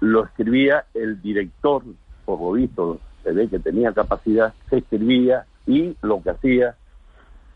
lo 0.00 0.24
escribía 0.24 0.86
el 0.94 1.20
director, 1.22 1.82
por 2.24 2.40
lo 2.40 2.52
visto, 2.52 3.00
se 3.22 3.32
ve 3.32 3.48
que 3.48 3.58
tenía 3.58 3.92
capacidad, 3.92 4.52
se 4.68 4.78
escribía 4.78 5.46
y 5.66 5.96
lo 6.02 6.22
que 6.22 6.30
hacía 6.30 6.76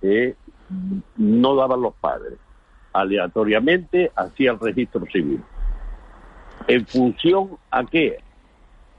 eh, 0.02 0.34
no 1.16 1.56
daban 1.56 1.82
los 1.82 1.94
padres. 1.94 2.38
Aleatoriamente 2.92 4.10
hacía 4.14 4.52
el 4.52 4.60
registro 4.60 5.04
civil. 5.06 5.42
¿En 6.68 6.86
función 6.86 7.50
a 7.70 7.84
qué? 7.84 8.18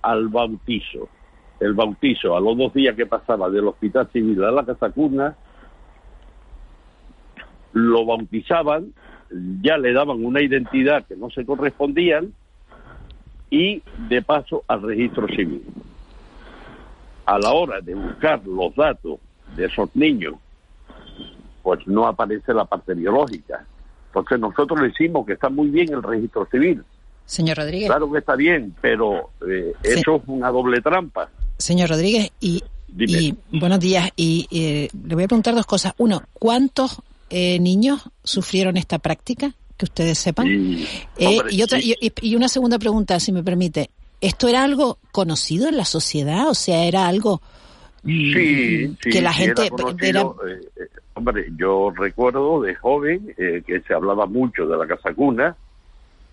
Al 0.02 0.28
bautizo. 0.30 1.10
El 1.60 1.74
bautizo, 1.74 2.36
a 2.36 2.40
los 2.40 2.58
dos 2.58 2.74
días 2.74 2.96
que 2.96 3.06
pasaba 3.06 3.50
del 3.50 3.68
hospital 3.68 4.08
civil 4.12 4.44
a 4.44 4.52
la 4.52 4.66
casa 4.66 4.92
cuna, 4.92 5.36
lo 7.74 8.06
bautizaban, 8.06 8.94
ya 9.62 9.78
le 9.78 9.92
daban 9.92 10.24
una 10.24 10.42
identidad 10.42 11.06
que 11.06 11.16
no 11.16 11.30
se 11.30 11.46
correspondían 11.46 12.34
y 13.50 13.82
de 14.08 14.22
paso 14.22 14.64
al 14.68 14.84
registro 14.84 15.28
civil. 15.28 15.64
A 17.26 17.40
la 17.40 17.52
hora 17.52 17.82
de 17.82 17.96
buscar 17.96 18.46
los 18.46 18.76
datos 18.76 19.20
de 19.56 19.66
esos 19.66 19.94
niños 19.96 20.36
pues 21.68 21.86
no 21.86 22.08
aparece 22.08 22.54
la 22.54 22.64
parte 22.64 22.94
biológica. 22.94 23.66
Entonces 24.06 24.40
nosotros 24.40 24.80
decimos 24.80 25.26
que 25.26 25.34
está 25.34 25.50
muy 25.50 25.68
bien 25.68 25.92
el 25.92 26.02
registro 26.02 26.46
civil. 26.46 26.82
Señor 27.28 27.58
Rodríguez. 27.58 27.88
Claro 27.88 28.10
que 28.10 28.20
está 28.20 28.36
bien, 28.36 28.74
pero 28.82 29.32
eh, 29.46 29.74
eso 29.84 30.16
es 30.16 30.22
una 30.28 30.50
doble 30.50 30.82
trampa. 30.82 31.30
Señor 31.58 31.90
Rodríguez, 31.90 32.32
y, 32.40 32.64
buenos 33.52 33.80
días. 33.82 34.10
Y 34.16 34.48
eh, 34.50 34.88
le 35.06 35.14
voy 35.14 35.26
a 35.26 35.28
preguntar 35.28 35.54
dos 35.54 35.66
cosas. 35.66 35.94
Uno, 35.98 36.24
¿cuántos 36.34 37.02
eh, 37.30 37.60
niños 37.60 38.10
sufrieron 38.24 38.78
esta 38.78 39.00
práctica? 39.00 39.54
Que 39.76 39.86
ustedes 39.86 40.18
sepan. 40.18 40.48
y, 40.48 41.62
otra, 41.62 41.80
y, 41.82 42.36
una 42.36 42.48
segunda 42.48 42.80
pregunta, 42.80 43.20
si 43.20 43.34
me 43.34 43.44
permite. 43.44 43.90
¿Esto 44.22 44.48
era 44.48 44.64
algo 44.64 44.98
conocido 45.12 45.68
en 45.68 45.76
la 45.76 45.86
sociedad? 45.86 46.48
O 46.48 46.56
sea, 46.56 46.86
era 46.86 47.08
algo 47.08 47.42
sí, 48.06 48.96
que 49.02 49.22
la 49.22 49.34
gente 49.34 49.70
era, 50.02 50.26
Hombre, 51.14 51.48
yo 51.58 51.92
recuerdo 51.96 52.62
de 52.62 52.76
joven 52.76 53.34
eh, 53.38 53.64
que 53.66 53.82
se 53.82 53.94
hablaba 53.94 54.28
mucho 54.28 54.66
de 54.66 54.78
la 54.78 54.88
casa 54.88 55.14
cuna 55.14 55.58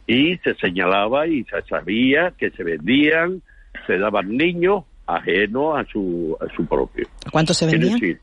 y 0.06 0.36
se 0.38 0.54
señalaba 0.54 1.26
y 1.26 1.44
se 1.44 1.62
sabía 1.62 2.32
que 2.36 2.50
se 2.50 2.62
vendían, 2.62 3.42
se 3.86 3.98
daban 3.98 4.36
niños 4.36 4.84
ajenos 5.06 5.78
a 5.78 5.84
su, 5.84 6.36
a 6.40 6.54
su 6.54 6.66
propio. 6.66 7.06
¿Cuánto 7.30 7.54
se 7.54 7.66
vendían? 7.66 8.18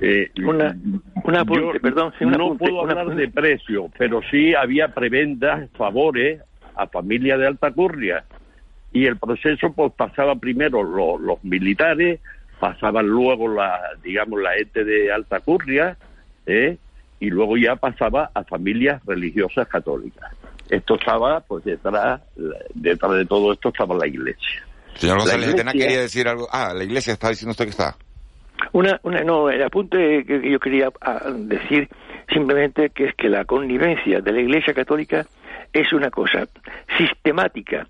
Eh, 0.00 0.30
una, 0.44 0.76
una 1.24 1.44
perdón, 1.44 2.12
no 2.20 2.56
puedo 2.56 2.82
hablar 2.82 3.16
de 3.16 3.28
precio, 3.28 3.90
pero 3.98 4.20
sí 4.30 4.54
había 4.54 4.88
prebendas, 4.88 5.68
favores 5.76 6.40
a 6.76 6.86
familias 6.86 7.40
de 7.40 7.48
alta 7.48 7.72
curria 7.72 8.24
y 8.92 9.06
el 9.06 9.16
proceso 9.16 9.72
pues 9.72 9.92
pasaba 9.92 10.36
primero 10.36 10.82
los 11.18 11.42
militares, 11.44 12.20
pasaban 12.60 13.06
luego 13.06 13.48
la, 13.48 13.80
digamos, 14.02 14.40
la 14.40 14.56
ente 14.56 14.84
de 14.84 15.12
alta 15.12 15.40
curria, 15.40 15.96
¿eh? 16.46 16.76
y 17.20 17.30
luego 17.30 17.56
ya 17.56 17.76
pasaba 17.76 18.30
a 18.32 18.44
familias 18.44 19.04
religiosas 19.04 19.66
católicas. 19.68 20.32
Esto 20.68 20.94
estaba, 20.94 21.40
pues 21.40 21.64
detrás, 21.64 22.20
detrás 22.74 23.12
de 23.12 23.24
todo 23.26 23.52
esto 23.52 23.68
estaba 23.70 23.96
la 23.96 24.06
iglesia. 24.06 24.62
Señor 24.94 25.18
González, 25.18 25.50
iglesia... 25.50 25.72
quería 25.72 26.00
decir 26.00 26.28
algo. 26.28 26.48
Ah, 26.50 26.72
la 26.74 26.84
iglesia 26.84 27.12
está 27.12 27.30
diciendo 27.30 27.52
usted 27.52 27.64
que 27.64 27.70
está. 27.70 27.96
Una, 28.72 29.00
una, 29.02 29.22
no, 29.22 29.48
el 29.48 29.62
apunte 29.62 30.24
que 30.24 30.50
yo 30.50 30.58
quería 30.58 30.90
ah, 31.00 31.30
decir 31.32 31.88
simplemente 32.32 32.90
que 32.90 33.06
es 33.06 33.14
que 33.14 33.28
la 33.28 33.44
connivencia 33.44 34.20
de 34.20 34.32
la 34.32 34.40
Iglesia 34.40 34.74
Católica 34.74 35.26
es 35.72 35.92
una 35.92 36.10
cosa 36.10 36.46
sistemática, 36.98 37.86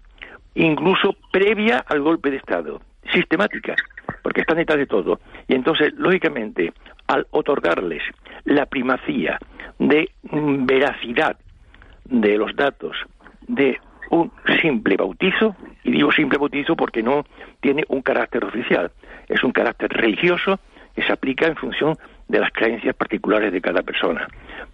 incluso 0.55 1.17
previa 1.33 1.79
al 1.87 2.03
golpe 2.03 2.31
de 2.31 2.37
Estado, 2.37 2.81
sistemática 3.13 3.75
porque 4.23 4.43
están 4.43 4.59
detrás 4.59 4.79
de 4.79 4.87
todo. 4.87 5.21
Y 5.47 5.55
entonces, 5.55 5.93
lógicamente, 5.97 6.73
al 7.07 7.27
otorgarles 7.31 8.03
la 8.45 8.67
primacía 8.67 9.39
de 9.79 10.11
veracidad 10.23 11.39
de 12.09 12.37
los 12.37 12.55
datos 12.57 12.97
de 13.47 13.79
un 14.11 14.33
simple 14.61 14.97
bautizo, 14.97 15.55
y 15.85 15.93
digo 15.93 16.11
simple 16.13 16.39
bautizo 16.39 16.75
porque 16.77 17.03
no 17.03 17.25
tiene 17.61 17.85
un 17.89 18.03
carácter 18.03 18.45
oficial, 18.45 18.91
es 19.29 19.43
un 19.45 19.53
carácter 19.53 19.91
religioso 19.91 20.59
que 20.95 21.03
se 21.03 21.13
aplica 21.13 21.47
en 21.47 21.57
función 21.57 21.97
de 22.29 22.41
las 22.41 22.51
creencias 22.53 22.95
particulares 22.95 23.53
de 23.53 23.61
cada 23.61 23.83
persona. 23.83 24.27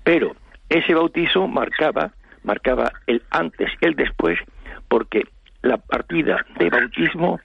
Pero 0.03 0.35
ese 0.69 0.95
bautizo 0.95 1.47
marcaba, 1.47 2.13
marcaba 2.43 2.93
el 3.07 3.23
antes 3.31 3.71
y 3.81 3.87
el 3.87 3.95
después, 3.95 4.39
porque 4.89 5.25
la 5.63 5.77
partida 5.79 6.45
de 6.59 6.71
bautismo 6.71 7.41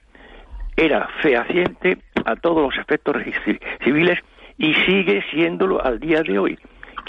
era 0.76 1.08
fehaciente 1.20 1.98
a 2.24 2.36
todos 2.36 2.62
los 2.62 2.78
efectos 2.78 3.16
civiles 3.82 4.18
y 4.58 4.74
sigue 4.74 5.22
siéndolo 5.30 5.84
al 5.84 5.98
día 5.98 6.22
de 6.22 6.38
hoy. 6.38 6.58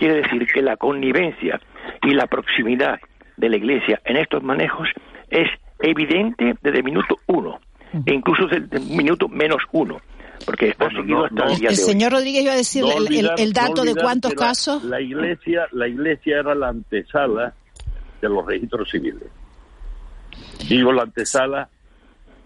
Quiere 0.02 0.24
decir 0.24 0.48
que 0.52 0.64
la 0.64 0.78
connivencia 0.78 1.62
y 2.02 2.16
la 2.16 2.26
proximidad 2.26 3.00
de 3.38 3.50
la 3.50 3.58
Iglesia 3.58 4.02
en 4.04 4.18
estos 4.18 4.42
manejos 4.42 4.90
es 5.30 5.48
evidente 5.78 6.56
desde 6.60 6.80
el 6.80 6.84
minuto 6.84 7.18
uno, 7.28 7.60
e 8.04 8.12
incluso 8.12 8.48
desde 8.48 8.78
el 8.78 8.98
minuto 8.98 9.28
menos 9.28 9.62
uno, 9.74 10.02
porque 10.44 10.76
ha 10.80 10.90
seguido 10.90 11.26
hasta 11.26 11.44
el 11.44 11.60
día 11.60 11.70
el 11.70 11.76
de 11.76 11.82
señor 11.84 12.14
Rodríguez 12.14 12.42
iba 12.42 12.54
a 12.54 12.56
decir 12.56 12.84
el, 13.38 13.54
dato 13.54 13.84
de 13.84 13.94
cuántos 13.94 14.34
casos. 14.34 14.84
La 14.86 15.00
Iglesia, 15.00 15.68
la 15.72 15.88
Iglesia 15.88 16.40
era 16.40 16.56
la 16.56 16.70
antesala 16.70 17.54
de 18.20 18.28
los 18.28 18.44
registros 18.44 18.90
civiles. 18.90 19.30
Digo 20.68 20.92
la 20.94 21.04
antesala 21.04 21.70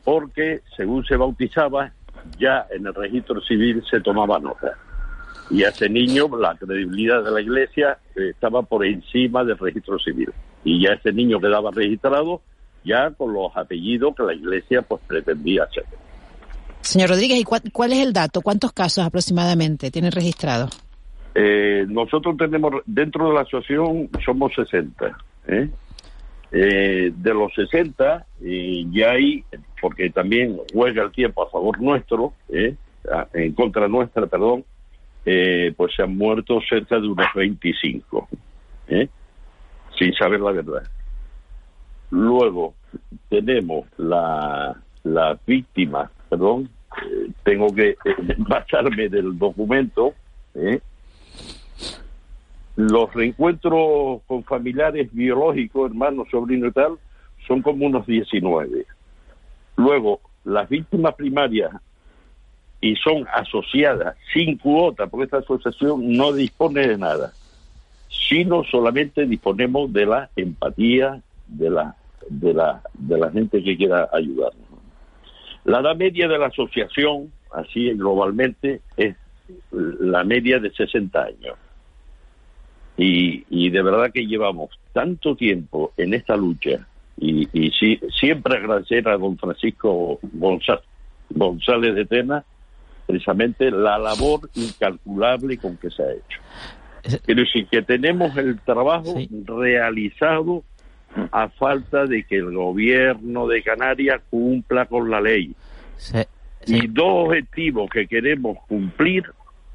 porque 0.04 0.60
según 0.76 1.06
se 1.06 1.16
bautizaba, 1.16 1.94
ya 2.38 2.68
en 2.70 2.86
el 2.86 2.94
registro 2.94 3.40
civil 3.40 3.82
se 3.90 4.02
tomaba 4.02 4.40
nota. 4.40 4.78
Y 5.50 5.64
a 5.64 5.70
ese 5.70 5.90
niño 5.90 6.28
la 6.38 6.56
credibilidad 6.56 7.24
de 7.24 7.32
la 7.32 7.42
iglesia 7.42 7.98
eh, 8.16 8.30
estaba 8.30 8.64
por 8.64 8.86
encima 8.86 9.44
del 9.44 9.58
registro 9.58 10.00
civil. 10.00 10.32
Y 10.64 10.84
ya 10.84 10.94
ese 10.94 11.12
niño 11.12 11.40
quedaba 11.40 11.72
registrado 11.72 12.42
ya 12.84 13.12
con 13.12 13.34
los 13.34 13.56
apellidos 13.56 14.16
que 14.16 14.24
la 14.24 14.34
iglesia 14.34 14.82
pues 14.82 15.02
pretendía 15.08 15.64
hacer. 15.64 15.86
Señor 16.82 17.10
Rodríguez, 17.10 17.40
¿y 17.40 17.44
cuál, 17.44 17.94
es 17.94 18.00
el 18.00 18.14
dato? 18.14 18.42
¿Cuántos 18.42 18.72
casos 18.72 19.06
aproximadamente 19.06 19.90
tienen 19.90 20.12
registrados? 20.12 20.70
Eh, 21.34 21.86
nosotros 21.88 22.38
tenemos, 22.38 22.74
dentro 22.86 23.28
de 23.28 23.34
la 23.34 23.42
asociación 23.42 24.10
somos 24.24 24.54
60. 24.54 25.18
¿eh? 25.48 25.70
Eh, 26.58 27.12
de 27.14 27.34
los 27.34 27.54
60 27.54 28.26
eh, 28.42 28.86
ya 28.90 29.12
hay, 29.12 29.44
porque 29.82 30.10
también 30.10 30.58
juega 30.74 31.04
el 31.04 31.12
tiempo 31.12 31.44
a 31.44 31.50
favor 31.50 31.82
nuestro, 31.82 32.34
eh, 32.48 32.76
en 33.34 33.54
contra 33.54 33.90
nuestra, 33.90 34.26
perdón, 34.28 34.64
pues 35.76 35.94
se 35.96 36.04
han 36.04 36.16
muerto 36.16 36.60
cerca 36.70 37.00
de 37.00 37.08
unos 37.08 37.28
25, 37.34 38.28
sin 39.98 40.14
saber 40.14 40.40
la 40.40 40.52
verdad. 40.52 40.84
Luego 42.12 42.76
tenemos 43.30 43.88
la, 43.98 44.80
la 45.04 45.40
víctima, 45.46 46.12
perdón, 46.30 46.70
tengo 47.44 47.74
que 47.74 47.96
basarme 48.38 49.10
del 49.10 49.38
documento, 49.38 50.14
¿eh? 50.54 50.80
Los 52.76 53.14
reencuentros 53.14 54.22
con 54.28 54.44
familiares 54.44 55.10
biológicos, 55.14 55.92
hermanos, 55.92 56.28
sobrinos 56.30 56.72
y 56.72 56.74
tal, 56.74 56.98
son 57.48 57.62
como 57.62 57.86
unos 57.86 58.06
19. 58.06 58.86
Luego, 59.78 60.20
las 60.44 60.68
víctimas 60.68 61.16
primarias 61.16 61.72
y 62.86 62.96
son 62.98 63.26
asociadas 63.34 64.16
sin 64.32 64.60
cuota, 64.60 65.08
porque 65.08 65.26
esta 65.26 65.40
asociación 65.40 66.16
no 66.16 66.32
dispone 66.32 66.86
de 66.86 67.00
nada, 67.00 67.34
sino 68.10 68.64
solamente 68.64 69.26
disponemos 69.26 69.92
de 69.92 70.06
la 70.06 70.30
empatía 70.36 71.20
de 71.48 71.72
la, 71.72 71.96
de 72.30 72.54
la, 72.54 72.84
de 72.94 73.18
la 73.18 73.32
gente 73.32 73.64
que 73.64 73.76
quiera 73.76 74.08
ayudarnos. 74.14 74.68
La 75.64 75.80
edad 75.80 75.96
media 75.96 76.28
de 76.28 76.38
la 76.38 76.46
asociación, 76.46 77.32
así 77.52 77.90
globalmente, 77.94 78.82
es 78.98 79.16
la 79.72 80.24
media 80.24 80.60
de 80.60 80.70
60 80.70 81.24
años. 81.24 81.58
Y, 82.98 83.46
y 83.50 83.72
de 83.72 83.82
verdad 83.82 84.12
que 84.14 84.28
llevamos 84.28 84.70
tanto 84.94 85.36
tiempo 85.36 85.92
en 85.98 86.14
esta 86.14 86.38
lucha 86.38 86.88
y, 87.18 87.50
y 87.52 87.72
sí, 87.72 88.00
siempre 88.20 88.58
agradecer 88.58 89.10
a 89.10 89.18
don 89.18 89.40
Francisco 89.40 90.20
González, 91.32 91.96
de 91.96 92.06
Tena 92.06 92.46
precisamente 93.06 93.72
la 93.72 93.98
labor 93.98 94.50
incalculable 94.56 95.58
con 95.58 95.78
que 95.78 95.90
se 95.90 96.04
ha 96.04 96.12
hecho. 96.12 97.20
Pero 97.26 97.46
sí 97.46 97.66
que 97.66 97.82
tenemos 97.82 98.36
el 98.38 98.60
trabajo 98.62 99.16
realizado 99.46 100.64
a 101.32 101.50
falta 101.50 102.06
de 102.06 102.24
que 102.24 102.38
el 102.38 102.54
gobierno 102.54 103.48
de 103.48 103.64
Canarias 103.64 104.22
cumpla 104.30 104.86
con 104.86 105.10
la 105.10 105.22
ley. 105.22 105.56
Y 106.66 106.88
dos 106.88 107.28
objetivos 107.28 107.90
que 107.92 108.08
queremos 108.08 108.58
cumplir 108.68 109.24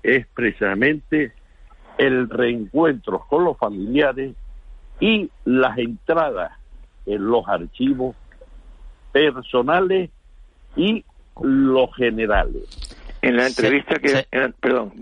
es 0.02 0.26
precisamente 0.34 1.32
el 1.98 2.28
reencuentro 2.28 3.24
con 3.28 3.44
los 3.44 3.56
familiares 3.58 4.34
y 4.98 5.30
las 5.44 5.78
entradas 5.78 6.52
en 7.06 7.26
los 7.26 7.46
archivos 7.48 8.16
personales 9.12 10.10
y 10.76 11.04
los 11.40 11.94
generales. 11.96 12.99
En 13.22 13.36
la 13.36 13.46
entrevista 13.46 13.96
que, 13.96 14.24
perdón, 14.60 14.92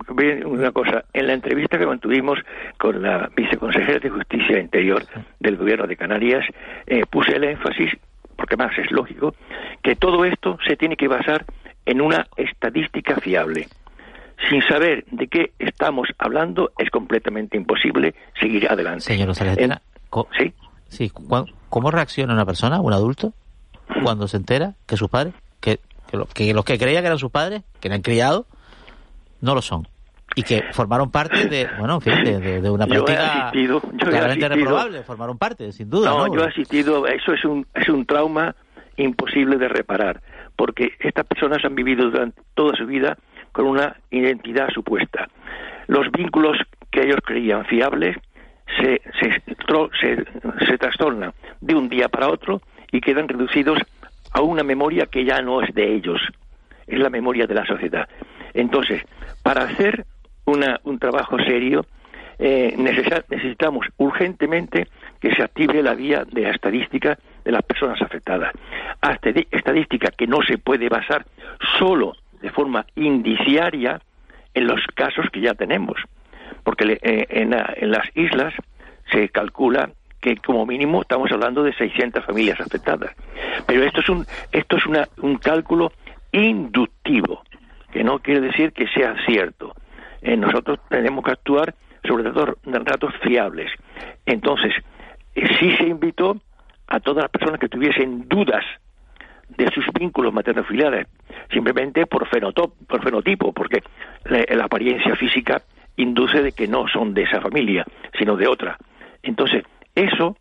una 0.44 0.72
cosa, 0.72 1.04
en 1.12 1.26
la 1.28 1.34
entrevista 1.34 1.78
que 1.78 1.86
mantuvimos 1.86 2.38
con 2.76 3.00
la 3.00 3.30
viceconsejera 3.36 4.00
de 4.00 4.10
Justicia 4.10 4.58
Interior 4.58 5.04
del 5.38 5.56
Gobierno 5.56 5.86
de 5.86 5.96
Canarias, 5.96 6.44
eh, 6.86 7.02
puse 7.08 7.36
el 7.36 7.44
énfasis, 7.44 7.92
porque 8.36 8.56
más 8.56 8.76
es 8.76 8.90
lógico, 8.90 9.34
que 9.82 9.94
todo 9.94 10.24
esto 10.24 10.58
se 10.66 10.76
tiene 10.76 10.96
que 10.96 11.06
basar 11.06 11.44
en 11.86 12.00
una 12.00 12.26
estadística 12.36 13.16
fiable. 13.16 13.68
Sin 14.48 14.62
saber 14.62 15.04
de 15.10 15.26
qué 15.28 15.52
estamos 15.58 16.08
hablando, 16.18 16.72
es 16.78 16.90
completamente 16.90 17.56
imposible 17.56 18.14
seguir 18.40 18.68
adelante. 18.68 19.00
Señor 19.00 19.34
¿sí? 20.38 20.52
Sí, 20.88 21.12
¿cómo 21.68 21.90
reacciona 21.90 22.34
una 22.34 22.46
persona, 22.46 22.80
un 22.80 22.92
adulto, 22.92 23.32
cuando 24.02 24.28
se 24.28 24.36
entera 24.36 24.74
que 24.86 24.96
sus 24.96 25.08
padres, 25.08 25.34
que, 25.60 25.80
que, 26.10 26.52
los 26.52 26.64
que 26.64 26.78
creían 26.78 27.02
que 27.02 27.06
eran 27.06 27.18
sus 27.18 27.30
padres, 27.30 27.62
que 27.80 27.88
eran 27.88 28.02
criados, 28.02 28.46
no 29.40 29.54
lo 29.54 29.62
son? 29.62 29.86
y 30.34 30.42
que 30.42 30.62
formaron 30.72 31.10
parte 31.10 31.48
de, 31.48 31.68
bueno, 31.78 31.94
en 31.94 32.00
fin, 32.00 32.62
de, 32.62 32.70
una 32.70 32.86
práctica 32.86 33.50
yo 33.52 33.80
claramente 33.80 34.48
reprobable, 34.48 35.02
formaron 35.02 35.38
parte, 35.38 35.72
sin 35.72 35.90
duda. 35.90 36.10
No, 36.10 36.32
yo 36.32 36.44
he 36.44 36.48
asistido, 36.48 37.06
eso 37.06 37.32
es 37.32 37.44
un, 37.44 37.66
es 37.74 37.88
un 37.88 38.06
trauma 38.06 38.54
imposible 38.96 39.56
de 39.56 39.68
reparar, 39.68 40.20
porque 40.54 40.92
estas 41.00 41.26
personas 41.26 41.64
han 41.64 41.74
vivido 41.74 42.10
durante 42.10 42.40
toda 42.54 42.76
su 42.76 42.86
vida 42.86 43.16
con 43.52 43.66
una 43.66 43.96
identidad 44.10 44.68
supuesta. 44.72 45.28
Los 45.86 46.10
vínculos 46.12 46.58
que 46.90 47.02
ellos 47.02 47.18
creían 47.24 47.64
fiables 47.64 48.16
se, 48.80 49.00
se, 49.20 49.42
se, 50.66 50.78
trastornan 50.78 51.32
de 51.60 51.74
un 51.74 51.88
día 51.88 52.08
para 52.08 52.28
otro 52.28 52.60
y 52.92 53.00
quedan 53.00 53.28
reducidos 53.28 53.78
a 54.38 54.42
una 54.42 54.62
memoria 54.62 55.06
que 55.06 55.24
ya 55.24 55.42
no 55.42 55.62
es 55.62 55.74
de 55.74 55.94
ellos, 55.94 56.20
es 56.86 56.98
la 56.98 57.10
memoria 57.10 57.46
de 57.46 57.54
la 57.54 57.66
sociedad. 57.66 58.08
Entonces, 58.54 59.02
para 59.42 59.62
hacer 59.62 60.06
una, 60.44 60.80
un 60.84 60.98
trabajo 60.98 61.38
serio, 61.38 61.84
eh, 62.38 62.72
necesitamos 62.78 63.86
urgentemente 63.96 64.86
que 65.20 65.34
se 65.34 65.42
active 65.42 65.82
la 65.82 65.94
vía 65.94 66.24
de 66.24 66.42
la 66.42 66.50
estadística 66.50 67.18
de 67.44 67.50
las 67.50 67.62
personas 67.64 68.00
afectadas. 68.00 68.52
Estadística 69.50 70.12
que 70.16 70.28
no 70.28 70.40
se 70.42 70.56
puede 70.58 70.88
basar 70.88 71.26
solo 71.78 72.12
de 72.40 72.50
forma 72.50 72.86
indiciaria 72.94 74.00
en 74.54 74.68
los 74.68 74.80
casos 74.94 75.26
que 75.32 75.40
ya 75.40 75.54
tenemos 75.54 75.98
porque 76.62 76.98
eh, 77.02 77.26
en, 77.30 77.50
las 77.90 78.06
islas 78.14 78.54
se 79.10 79.28
calcula 79.30 79.90
que 80.20 80.36
como 80.36 80.66
mínimo 80.66 81.02
estamos 81.02 81.30
hablando 81.30 81.62
de 81.62 81.72
600 81.74 82.24
familias 82.24 82.60
afectadas. 82.60 83.14
Pero 83.66 83.84
esto 83.84 84.00
es 84.00 84.08
un, 84.08 84.26
esto 84.52 84.76
es 84.76 84.84
un 85.18 85.36
cálculo 85.38 85.92
inductivo, 86.32 87.42
que 87.92 88.04
no 88.04 88.18
quiere 88.18 88.40
decir 88.40 88.72
que 88.72 88.86
sea 88.88 89.14
cierto. 89.26 89.74
Eh, 90.22 90.36
nosotros 90.36 90.78
tenemos 90.88 91.24
que 91.24 91.32
actuar 91.32 91.74
sobre 92.04 92.24
datos, 92.24 92.56
datos 92.64 93.14
fiables. 93.22 93.70
Entonces, 94.26 94.72
eh, 95.34 95.48
sí 95.58 95.76
se 95.76 95.84
invitó 95.84 96.36
a 96.88 97.00
todas 97.00 97.24
las 97.24 97.30
personas 97.30 97.60
que 97.60 97.68
tuviesen 97.68 98.28
dudas 98.28 98.64
de 99.48 99.70
sus 99.70 99.86
vínculos 99.98 100.32
materno-filiales, 100.32 101.06
simplemente 101.50 102.06
por, 102.06 102.28
por 102.28 103.02
fenotipo, 103.02 103.52
porque 103.52 103.82
la 104.24 104.64
apariencia 104.64 105.16
física 105.16 105.62
induce 105.96 106.42
de 106.42 106.52
que 106.52 106.68
no 106.68 106.86
son 106.88 107.14
de 107.14 107.22
esa 107.22 107.40
familia, 107.40 107.84
sino 108.18 108.36
de 108.36 108.46
otra. 108.46 108.76
Entonces, 109.22 109.64
eso 109.98 110.36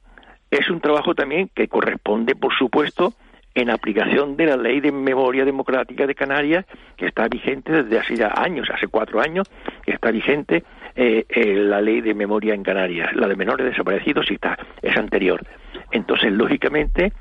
es 0.51 0.69
un 0.69 0.79
trabajo 0.79 1.15
también 1.15 1.49
que 1.53 1.67
corresponde, 1.67 2.35
por 2.35 2.53
supuesto, 2.53 3.13
en 3.55 3.71
aplicación 3.71 4.37
de 4.37 4.45
la 4.45 4.55
Ley 4.55 4.81
de 4.81 4.91
Memoria 4.91 5.43
Democrática 5.43 6.05
de 6.05 6.13
Canarias, 6.13 6.63
que 6.95 7.07
está 7.07 7.27
vigente 7.27 7.71
desde 7.71 7.97
hace 7.97 8.15
ya 8.15 8.31
años, 8.35 8.69
hace 8.71 8.87
cuatro 8.87 9.19
años, 9.19 9.49
que 9.83 9.93
está 9.93 10.11
vigente 10.11 10.63
eh, 10.95 11.25
eh, 11.27 11.55
la 11.55 11.81
Ley 11.81 12.01
de 12.01 12.13
Memoria 12.13 12.53
en 12.53 12.61
Canarias. 12.61 13.15
La 13.15 13.27
de 13.27 13.35
menores 13.35 13.65
desaparecidos 13.65 14.27
sí 14.27 14.35
está, 14.35 14.59
es 14.83 14.95
anterior. 14.95 15.43
Entonces, 15.91 16.31
lógicamente, 16.31 17.11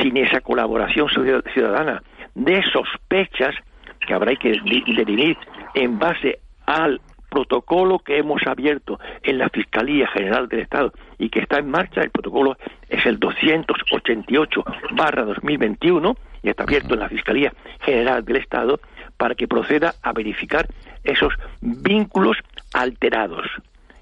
sin 0.00 0.16
esa 0.16 0.40
colaboración 0.40 1.08
ciudadana 1.52 2.04
de 2.36 2.62
sospechas 2.72 3.56
que 4.06 4.14
habrá 4.14 4.36
que 4.36 4.50
definir 4.86 5.36
en 5.74 5.98
base 5.98 6.38
al 6.66 7.00
protocolo 7.28 7.98
que 7.98 8.18
hemos 8.18 8.46
abierto 8.46 9.00
en 9.24 9.38
la 9.38 9.48
Fiscalía 9.48 10.06
General 10.08 10.48
del 10.48 10.60
Estado 10.60 10.92
y 11.20 11.28
que 11.28 11.40
está 11.40 11.58
en 11.58 11.70
marcha, 11.70 12.00
el 12.00 12.10
protocolo 12.10 12.56
es 12.88 13.04
el 13.04 13.18
288 13.18 14.64
barra 14.92 15.22
2021 15.24 16.16
y 16.42 16.48
está 16.48 16.62
abierto 16.62 16.94
en 16.94 17.00
la 17.00 17.10
Fiscalía 17.10 17.52
General 17.82 18.24
del 18.24 18.36
Estado 18.36 18.80
para 19.18 19.34
que 19.34 19.46
proceda 19.46 19.94
a 20.02 20.14
verificar 20.14 20.66
esos 21.04 21.34
vínculos 21.60 22.38
alterados. 22.72 23.46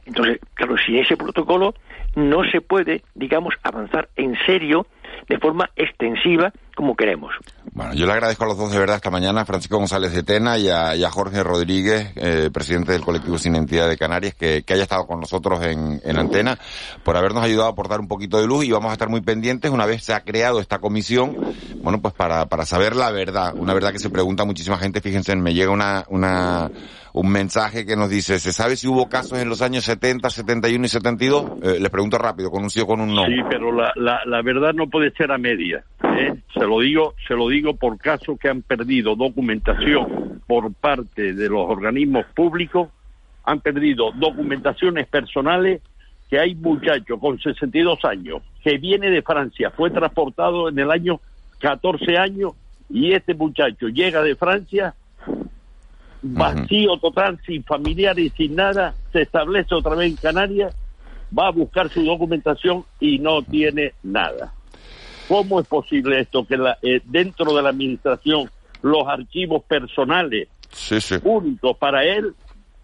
Entonces, 0.06 0.38
claro, 0.54 0.76
sin 0.78 0.96
ese 0.96 1.16
protocolo 1.16 1.74
no 2.14 2.44
se 2.44 2.60
puede, 2.60 3.02
digamos, 3.16 3.54
avanzar 3.64 4.08
en 4.14 4.36
serio 4.46 4.86
de 5.28 5.38
forma 5.38 5.70
extensiva 5.76 6.52
como 6.78 6.94
queremos. 6.94 7.34
Bueno, 7.72 7.92
yo 7.94 8.06
le 8.06 8.12
agradezco 8.12 8.44
a 8.44 8.46
los 8.46 8.56
dos 8.56 8.70
de 8.70 8.78
verdad 8.78 8.96
esta 8.96 9.10
mañana, 9.10 9.40
a 9.40 9.44
Francisco 9.44 9.78
González 9.78 10.12
de 10.12 10.22
Tena 10.22 10.58
y 10.58 10.68
a, 10.68 11.10
Jorge 11.10 11.42
Rodríguez, 11.42 12.12
eh, 12.14 12.50
presidente 12.52 12.92
del 12.92 13.02
colectivo 13.02 13.36
Sin 13.36 13.56
Entidad 13.56 13.88
de 13.88 13.96
Canarias, 13.96 14.34
que, 14.34 14.62
haya 14.68 14.82
estado 14.84 15.04
con 15.06 15.18
nosotros 15.18 15.60
en, 15.64 16.00
en, 16.04 16.18
Antena, 16.18 16.56
por 17.02 17.16
habernos 17.16 17.42
ayudado 17.42 17.68
a 17.68 17.72
aportar 17.72 17.98
un 17.98 18.06
poquito 18.06 18.40
de 18.40 18.46
luz 18.46 18.64
y 18.64 18.70
vamos 18.70 18.90
a 18.90 18.92
estar 18.92 19.08
muy 19.08 19.22
pendientes 19.22 19.72
una 19.72 19.86
vez 19.86 20.04
se 20.04 20.14
ha 20.14 20.20
creado 20.20 20.60
esta 20.60 20.78
comisión, 20.78 21.36
bueno, 21.82 22.00
pues 22.00 22.14
para, 22.14 22.46
para 22.46 22.64
saber 22.64 22.94
la 22.94 23.10
verdad, 23.10 23.54
una 23.56 23.74
verdad 23.74 23.90
que 23.90 23.98
se 23.98 24.10
pregunta 24.10 24.44
muchísima 24.44 24.78
gente, 24.78 25.00
fíjense, 25.00 25.34
me 25.34 25.54
llega 25.54 25.72
una, 25.72 26.04
una, 26.08 26.70
un 27.12 27.30
mensaje 27.30 27.86
que 27.86 27.96
nos 27.96 28.10
dice, 28.10 28.38
¿se 28.38 28.52
sabe 28.52 28.76
si 28.76 28.86
hubo 28.88 29.08
casos 29.08 29.38
en 29.38 29.48
los 29.48 29.62
años 29.62 29.84
70, 29.84 30.30
71 30.30 30.84
y 30.84 30.88
72? 30.88 31.44
Eh, 31.62 31.80
les 31.80 31.90
pregunto 31.90 32.18
rápido, 32.18 32.50
con 32.50 32.62
un 32.62 32.70
sí 32.70 32.80
o 32.80 32.86
con 32.86 33.00
un 33.00 33.14
no. 33.14 33.26
Sí, 33.26 33.36
pero 33.48 33.72
la, 33.72 33.92
la, 33.94 34.42
verdad 34.42 34.72
no 34.74 34.88
puede 34.88 35.10
ser 35.12 35.32
a 35.32 35.38
media. 35.38 35.84
¿eh? 36.02 36.34
Se 36.54 36.60
lo 36.60 36.80
digo, 36.80 37.14
se 37.26 37.34
lo 37.34 37.48
digo 37.48 37.76
por 37.76 37.98
casos 37.98 38.38
que 38.38 38.48
han 38.48 38.62
perdido 38.62 39.16
documentación 39.16 40.40
por 40.46 40.72
parte 40.74 41.34
de 41.34 41.48
los 41.48 41.68
organismos 41.68 42.26
públicos, 42.34 42.88
han 43.44 43.60
perdido 43.60 44.12
documentaciones 44.12 45.06
personales 45.06 45.82
que 46.28 46.38
hay 46.38 46.54
muchachos 46.54 47.18
con 47.20 47.38
62 47.38 48.04
años 48.04 48.42
que 48.62 48.76
viene 48.76 49.10
de 49.10 49.22
Francia, 49.22 49.70
fue 49.70 49.90
transportado 49.90 50.68
en 50.68 50.78
el 50.78 50.90
año 50.90 51.20
14 51.60 52.18
años 52.18 52.52
y 52.90 53.12
este 53.12 53.34
muchacho 53.34 53.88
llega 53.88 54.22
de 54.22 54.36
Francia 54.36 54.94
vacío 56.22 56.96
total, 56.98 57.38
sin 57.46 57.64
familiares, 57.64 58.32
sin 58.36 58.54
nada, 58.54 58.94
se 59.12 59.22
establece 59.22 59.74
otra 59.74 59.94
vez 59.94 60.10
en 60.10 60.16
Canarias, 60.16 60.74
va 61.36 61.48
a 61.48 61.52
buscar 61.52 61.88
su 61.90 62.02
documentación 62.02 62.84
y 63.00 63.18
no 63.18 63.42
tiene 63.42 63.94
nada. 64.02 64.52
¿Cómo 65.28 65.60
es 65.60 65.66
posible 65.66 66.20
esto 66.20 66.46
que 66.46 66.56
la, 66.56 66.78
eh, 66.82 67.00
dentro 67.04 67.54
de 67.54 67.62
la 67.62 67.68
administración 67.70 68.50
los 68.82 69.06
archivos 69.06 69.62
personales 69.64 70.48
únicos 71.24 71.76
para 71.76 72.04
él 72.04 72.34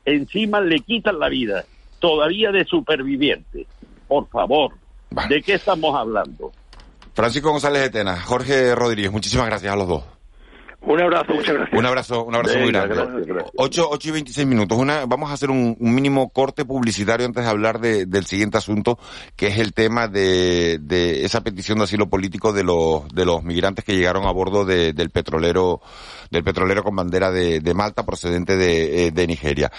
encima 0.05 0.61
le 0.61 0.81
quitan 0.81 1.19
la 1.19 1.29
vida, 1.29 1.65
todavía 1.99 2.53
de 2.53 2.65
superviviente? 2.65 3.67
Por 4.07 4.29
favor, 4.29 4.73
¿de 5.29 5.43
qué 5.43 5.55
estamos 5.55 5.95
hablando? 5.97 6.53
Francisco 7.15 7.51
González 7.51 7.83
de 7.83 7.91
Tena, 7.91 8.21
Jorge 8.21 8.75
Rodríguez, 8.75 9.11
muchísimas 9.11 9.47
gracias 9.47 9.73
a 9.73 9.77
los 9.77 9.89
dos. 9.89 10.05
Un 10.87 11.01
abrazo, 11.01 11.33
muchas 11.33 11.55
gracias. 11.55 11.79
Un 11.79 11.87
abrazo, 11.87 12.25
un 12.25 12.35
abrazo 12.35 12.59
muy 12.59 12.71
grande. 12.71 12.95
8, 13.57 13.91
y 14.03 14.11
26 14.11 14.47
minutos. 14.47 14.79
Una, 14.79 15.07
vamos 15.07 15.31
a 15.31 15.35
hacer 15.35 15.51
un, 15.51 15.77
mínimo 15.81 16.29
corte 16.31 16.65
publicitario 16.65 17.27
antes 17.27 17.45
de 17.45 17.51
hablar 17.51 17.81
de, 17.81 18.07
del 18.07 18.27
siguiente 18.27 18.59
asunto, 18.59 18.99
que 19.37 19.47
es 19.47 19.59
el 19.59 19.73
tema 19.73 20.09
de, 20.09 20.79
de 20.81 21.25
esa 21.25 21.43
petición 21.43 21.79
de 21.79 21.85
asilo 21.85 22.09
político 22.09 22.53
de 22.53 22.65
los, 22.65 23.09
de 23.09 23.25
los 23.25 23.43
migrantes 23.43 23.85
que 23.85 23.97
llegaron 23.97 24.27
a 24.27 24.33
bordo 24.33 24.65
del 24.65 25.11
petrolero, 25.11 25.81
del 26.31 26.45
petrolero 26.45 26.83
con 26.83 26.95
bandera 26.97 27.31
de, 27.31 27.75
Malta 27.75 28.07
procedente 28.07 28.57
de, 28.57 29.07
eh, 29.07 29.11
de 29.11 29.27
Nigeria. 29.27 29.73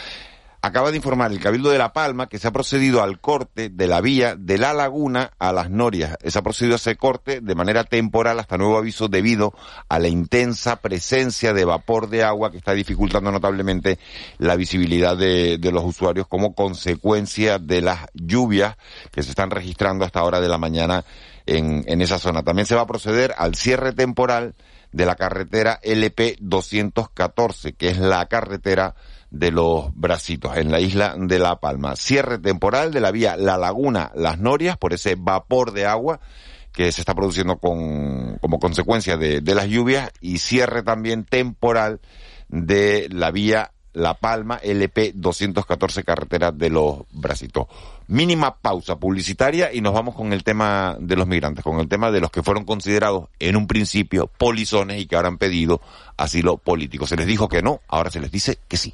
Acaba 0.66 0.90
de 0.90 0.98
informar 0.98 1.32
el 1.32 1.40
Cabildo 1.40 1.70
de 1.70 1.78
La 1.78 1.94
Palma 1.94 2.28
que 2.28 2.40
se 2.40 2.48
ha 2.48 2.52
procedido 2.52 3.04
al 3.04 3.20
corte 3.20 3.70
de 3.70 3.88
la 3.88 4.02
vía 4.02 4.36
de 4.36 4.58
La 4.58 4.74
Laguna 4.74 5.32
a 5.38 5.54
Las 5.54 5.70
Norias. 5.70 6.18
Se 6.26 6.40
ha 6.40 6.42
procedido 6.42 6.74
a 6.74 6.78
ese 6.78 6.96
corte 6.96 7.40
de 7.40 7.56
manera 7.56 7.84
temporal 7.84 8.40
hasta 8.40 8.58
nuevo 8.58 8.78
aviso 8.78 9.08
debido 9.08 9.54
a 9.90 10.00
la 10.00 10.08
intensa 10.08 10.78
presencia 10.78 11.54
de 11.54 11.66
vapor 11.66 12.10
de 12.10 12.24
agua 12.24 12.50
que 12.50 12.58
está 12.58 12.74
dificultando 12.74 13.32
notablemente 13.32 14.00
la 14.40 14.56
visibilidad 14.56 15.16
de, 15.16 15.60
los 15.72 15.84
usuarios 15.84 16.28
como 16.28 16.56
consecuencia 16.56 17.60
de 17.60 17.82
las 17.82 18.08
lluvias 18.16 18.76
que 19.12 19.22
se 19.22 19.30
están 19.30 19.52
registrando 19.52 20.04
hasta 20.04 20.24
hora 20.24 20.42
de 20.42 20.50
la 20.50 20.58
mañana 20.58 21.06
en 21.46 22.02
esa 22.02 22.18
zona. 22.18 22.42
También 22.42 22.66
se 22.66 22.74
va 22.74 22.82
a 22.82 22.88
proceder 22.88 23.36
al 23.38 23.54
cierre 23.54 23.94
temporal 23.94 24.56
de 24.92 25.06
la 25.06 25.16
carretera 25.16 25.80
LP 25.84 26.38
214, 26.40 27.74
que 27.74 27.90
es 27.90 28.00
la 28.00 28.26
carretera 28.28 28.96
de 29.36 29.52
los 29.52 29.94
Bracitos, 29.96 30.56
en 30.56 30.72
la 30.72 30.80
isla 30.80 31.16
de 31.18 31.40
La 31.40 31.60
Palma. 31.60 31.96
Cierre 31.96 32.40
temporal 32.40 32.92
de 32.92 33.02
la 33.02 33.12
vía 33.12 33.36
La 33.36 33.58
Laguna 33.58 34.12
Las 34.16 34.40
Norias 34.40 34.78
por 34.78 34.94
ese 34.94 35.16
vapor 35.18 35.74
de 35.74 35.86
agua 35.86 36.20
que 36.72 36.92
se 36.92 37.02
está 37.02 37.14
produciendo 37.14 37.58
con, 37.58 38.38
como 38.40 38.60
consecuencia 38.60 39.18
de, 39.18 39.42
de 39.42 39.56
las 39.56 39.68
lluvias 39.68 40.12
y 40.22 40.40
cierre 40.40 40.84
también 40.84 41.26
temporal 41.26 42.00
de 42.48 43.08
la 43.12 43.32
vía 43.32 43.72
La 43.94 44.14
Palma 44.14 44.58
LP 44.62 45.14
214 45.16 46.04
carretera 46.04 46.52
de 46.52 46.70
los 46.70 47.00
Bracitos. 47.12 47.68
Mínima 48.08 48.58
pausa 48.58 48.98
publicitaria 48.98 49.74
y 49.74 49.82
nos 49.82 49.94
vamos 49.94 50.16
con 50.16 50.32
el 50.32 50.44
tema 50.44 50.96
de 51.00 51.16
los 51.16 51.28
migrantes, 51.28 51.64
con 51.64 51.80
el 51.80 51.90
tema 51.90 52.12
de 52.12 52.22
los 52.22 52.32
que 52.32 52.44
fueron 52.44 52.64
considerados 52.64 53.30
en 53.40 53.58
un 53.58 53.68
principio 53.68 54.28
polizones 54.28 55.02
y 55.02 55.08
que 55.08 55.16
ahora 55.16 55.28
han 55.28 55.38
pedido 55.38 55.82
asilo 56.16 56.58
político. 56.58 57.08
Se 57.08 57.18
les 57.18 57.28
dijo 57.28 57.50
que 57.50 57.62
no, 57.62 57.82
ahora 57.88 58.12
se 58.12 58.20
les 58.20 58.32
dice 58.32 58.60
que 58.68 58.78
sí. 58.78 58.94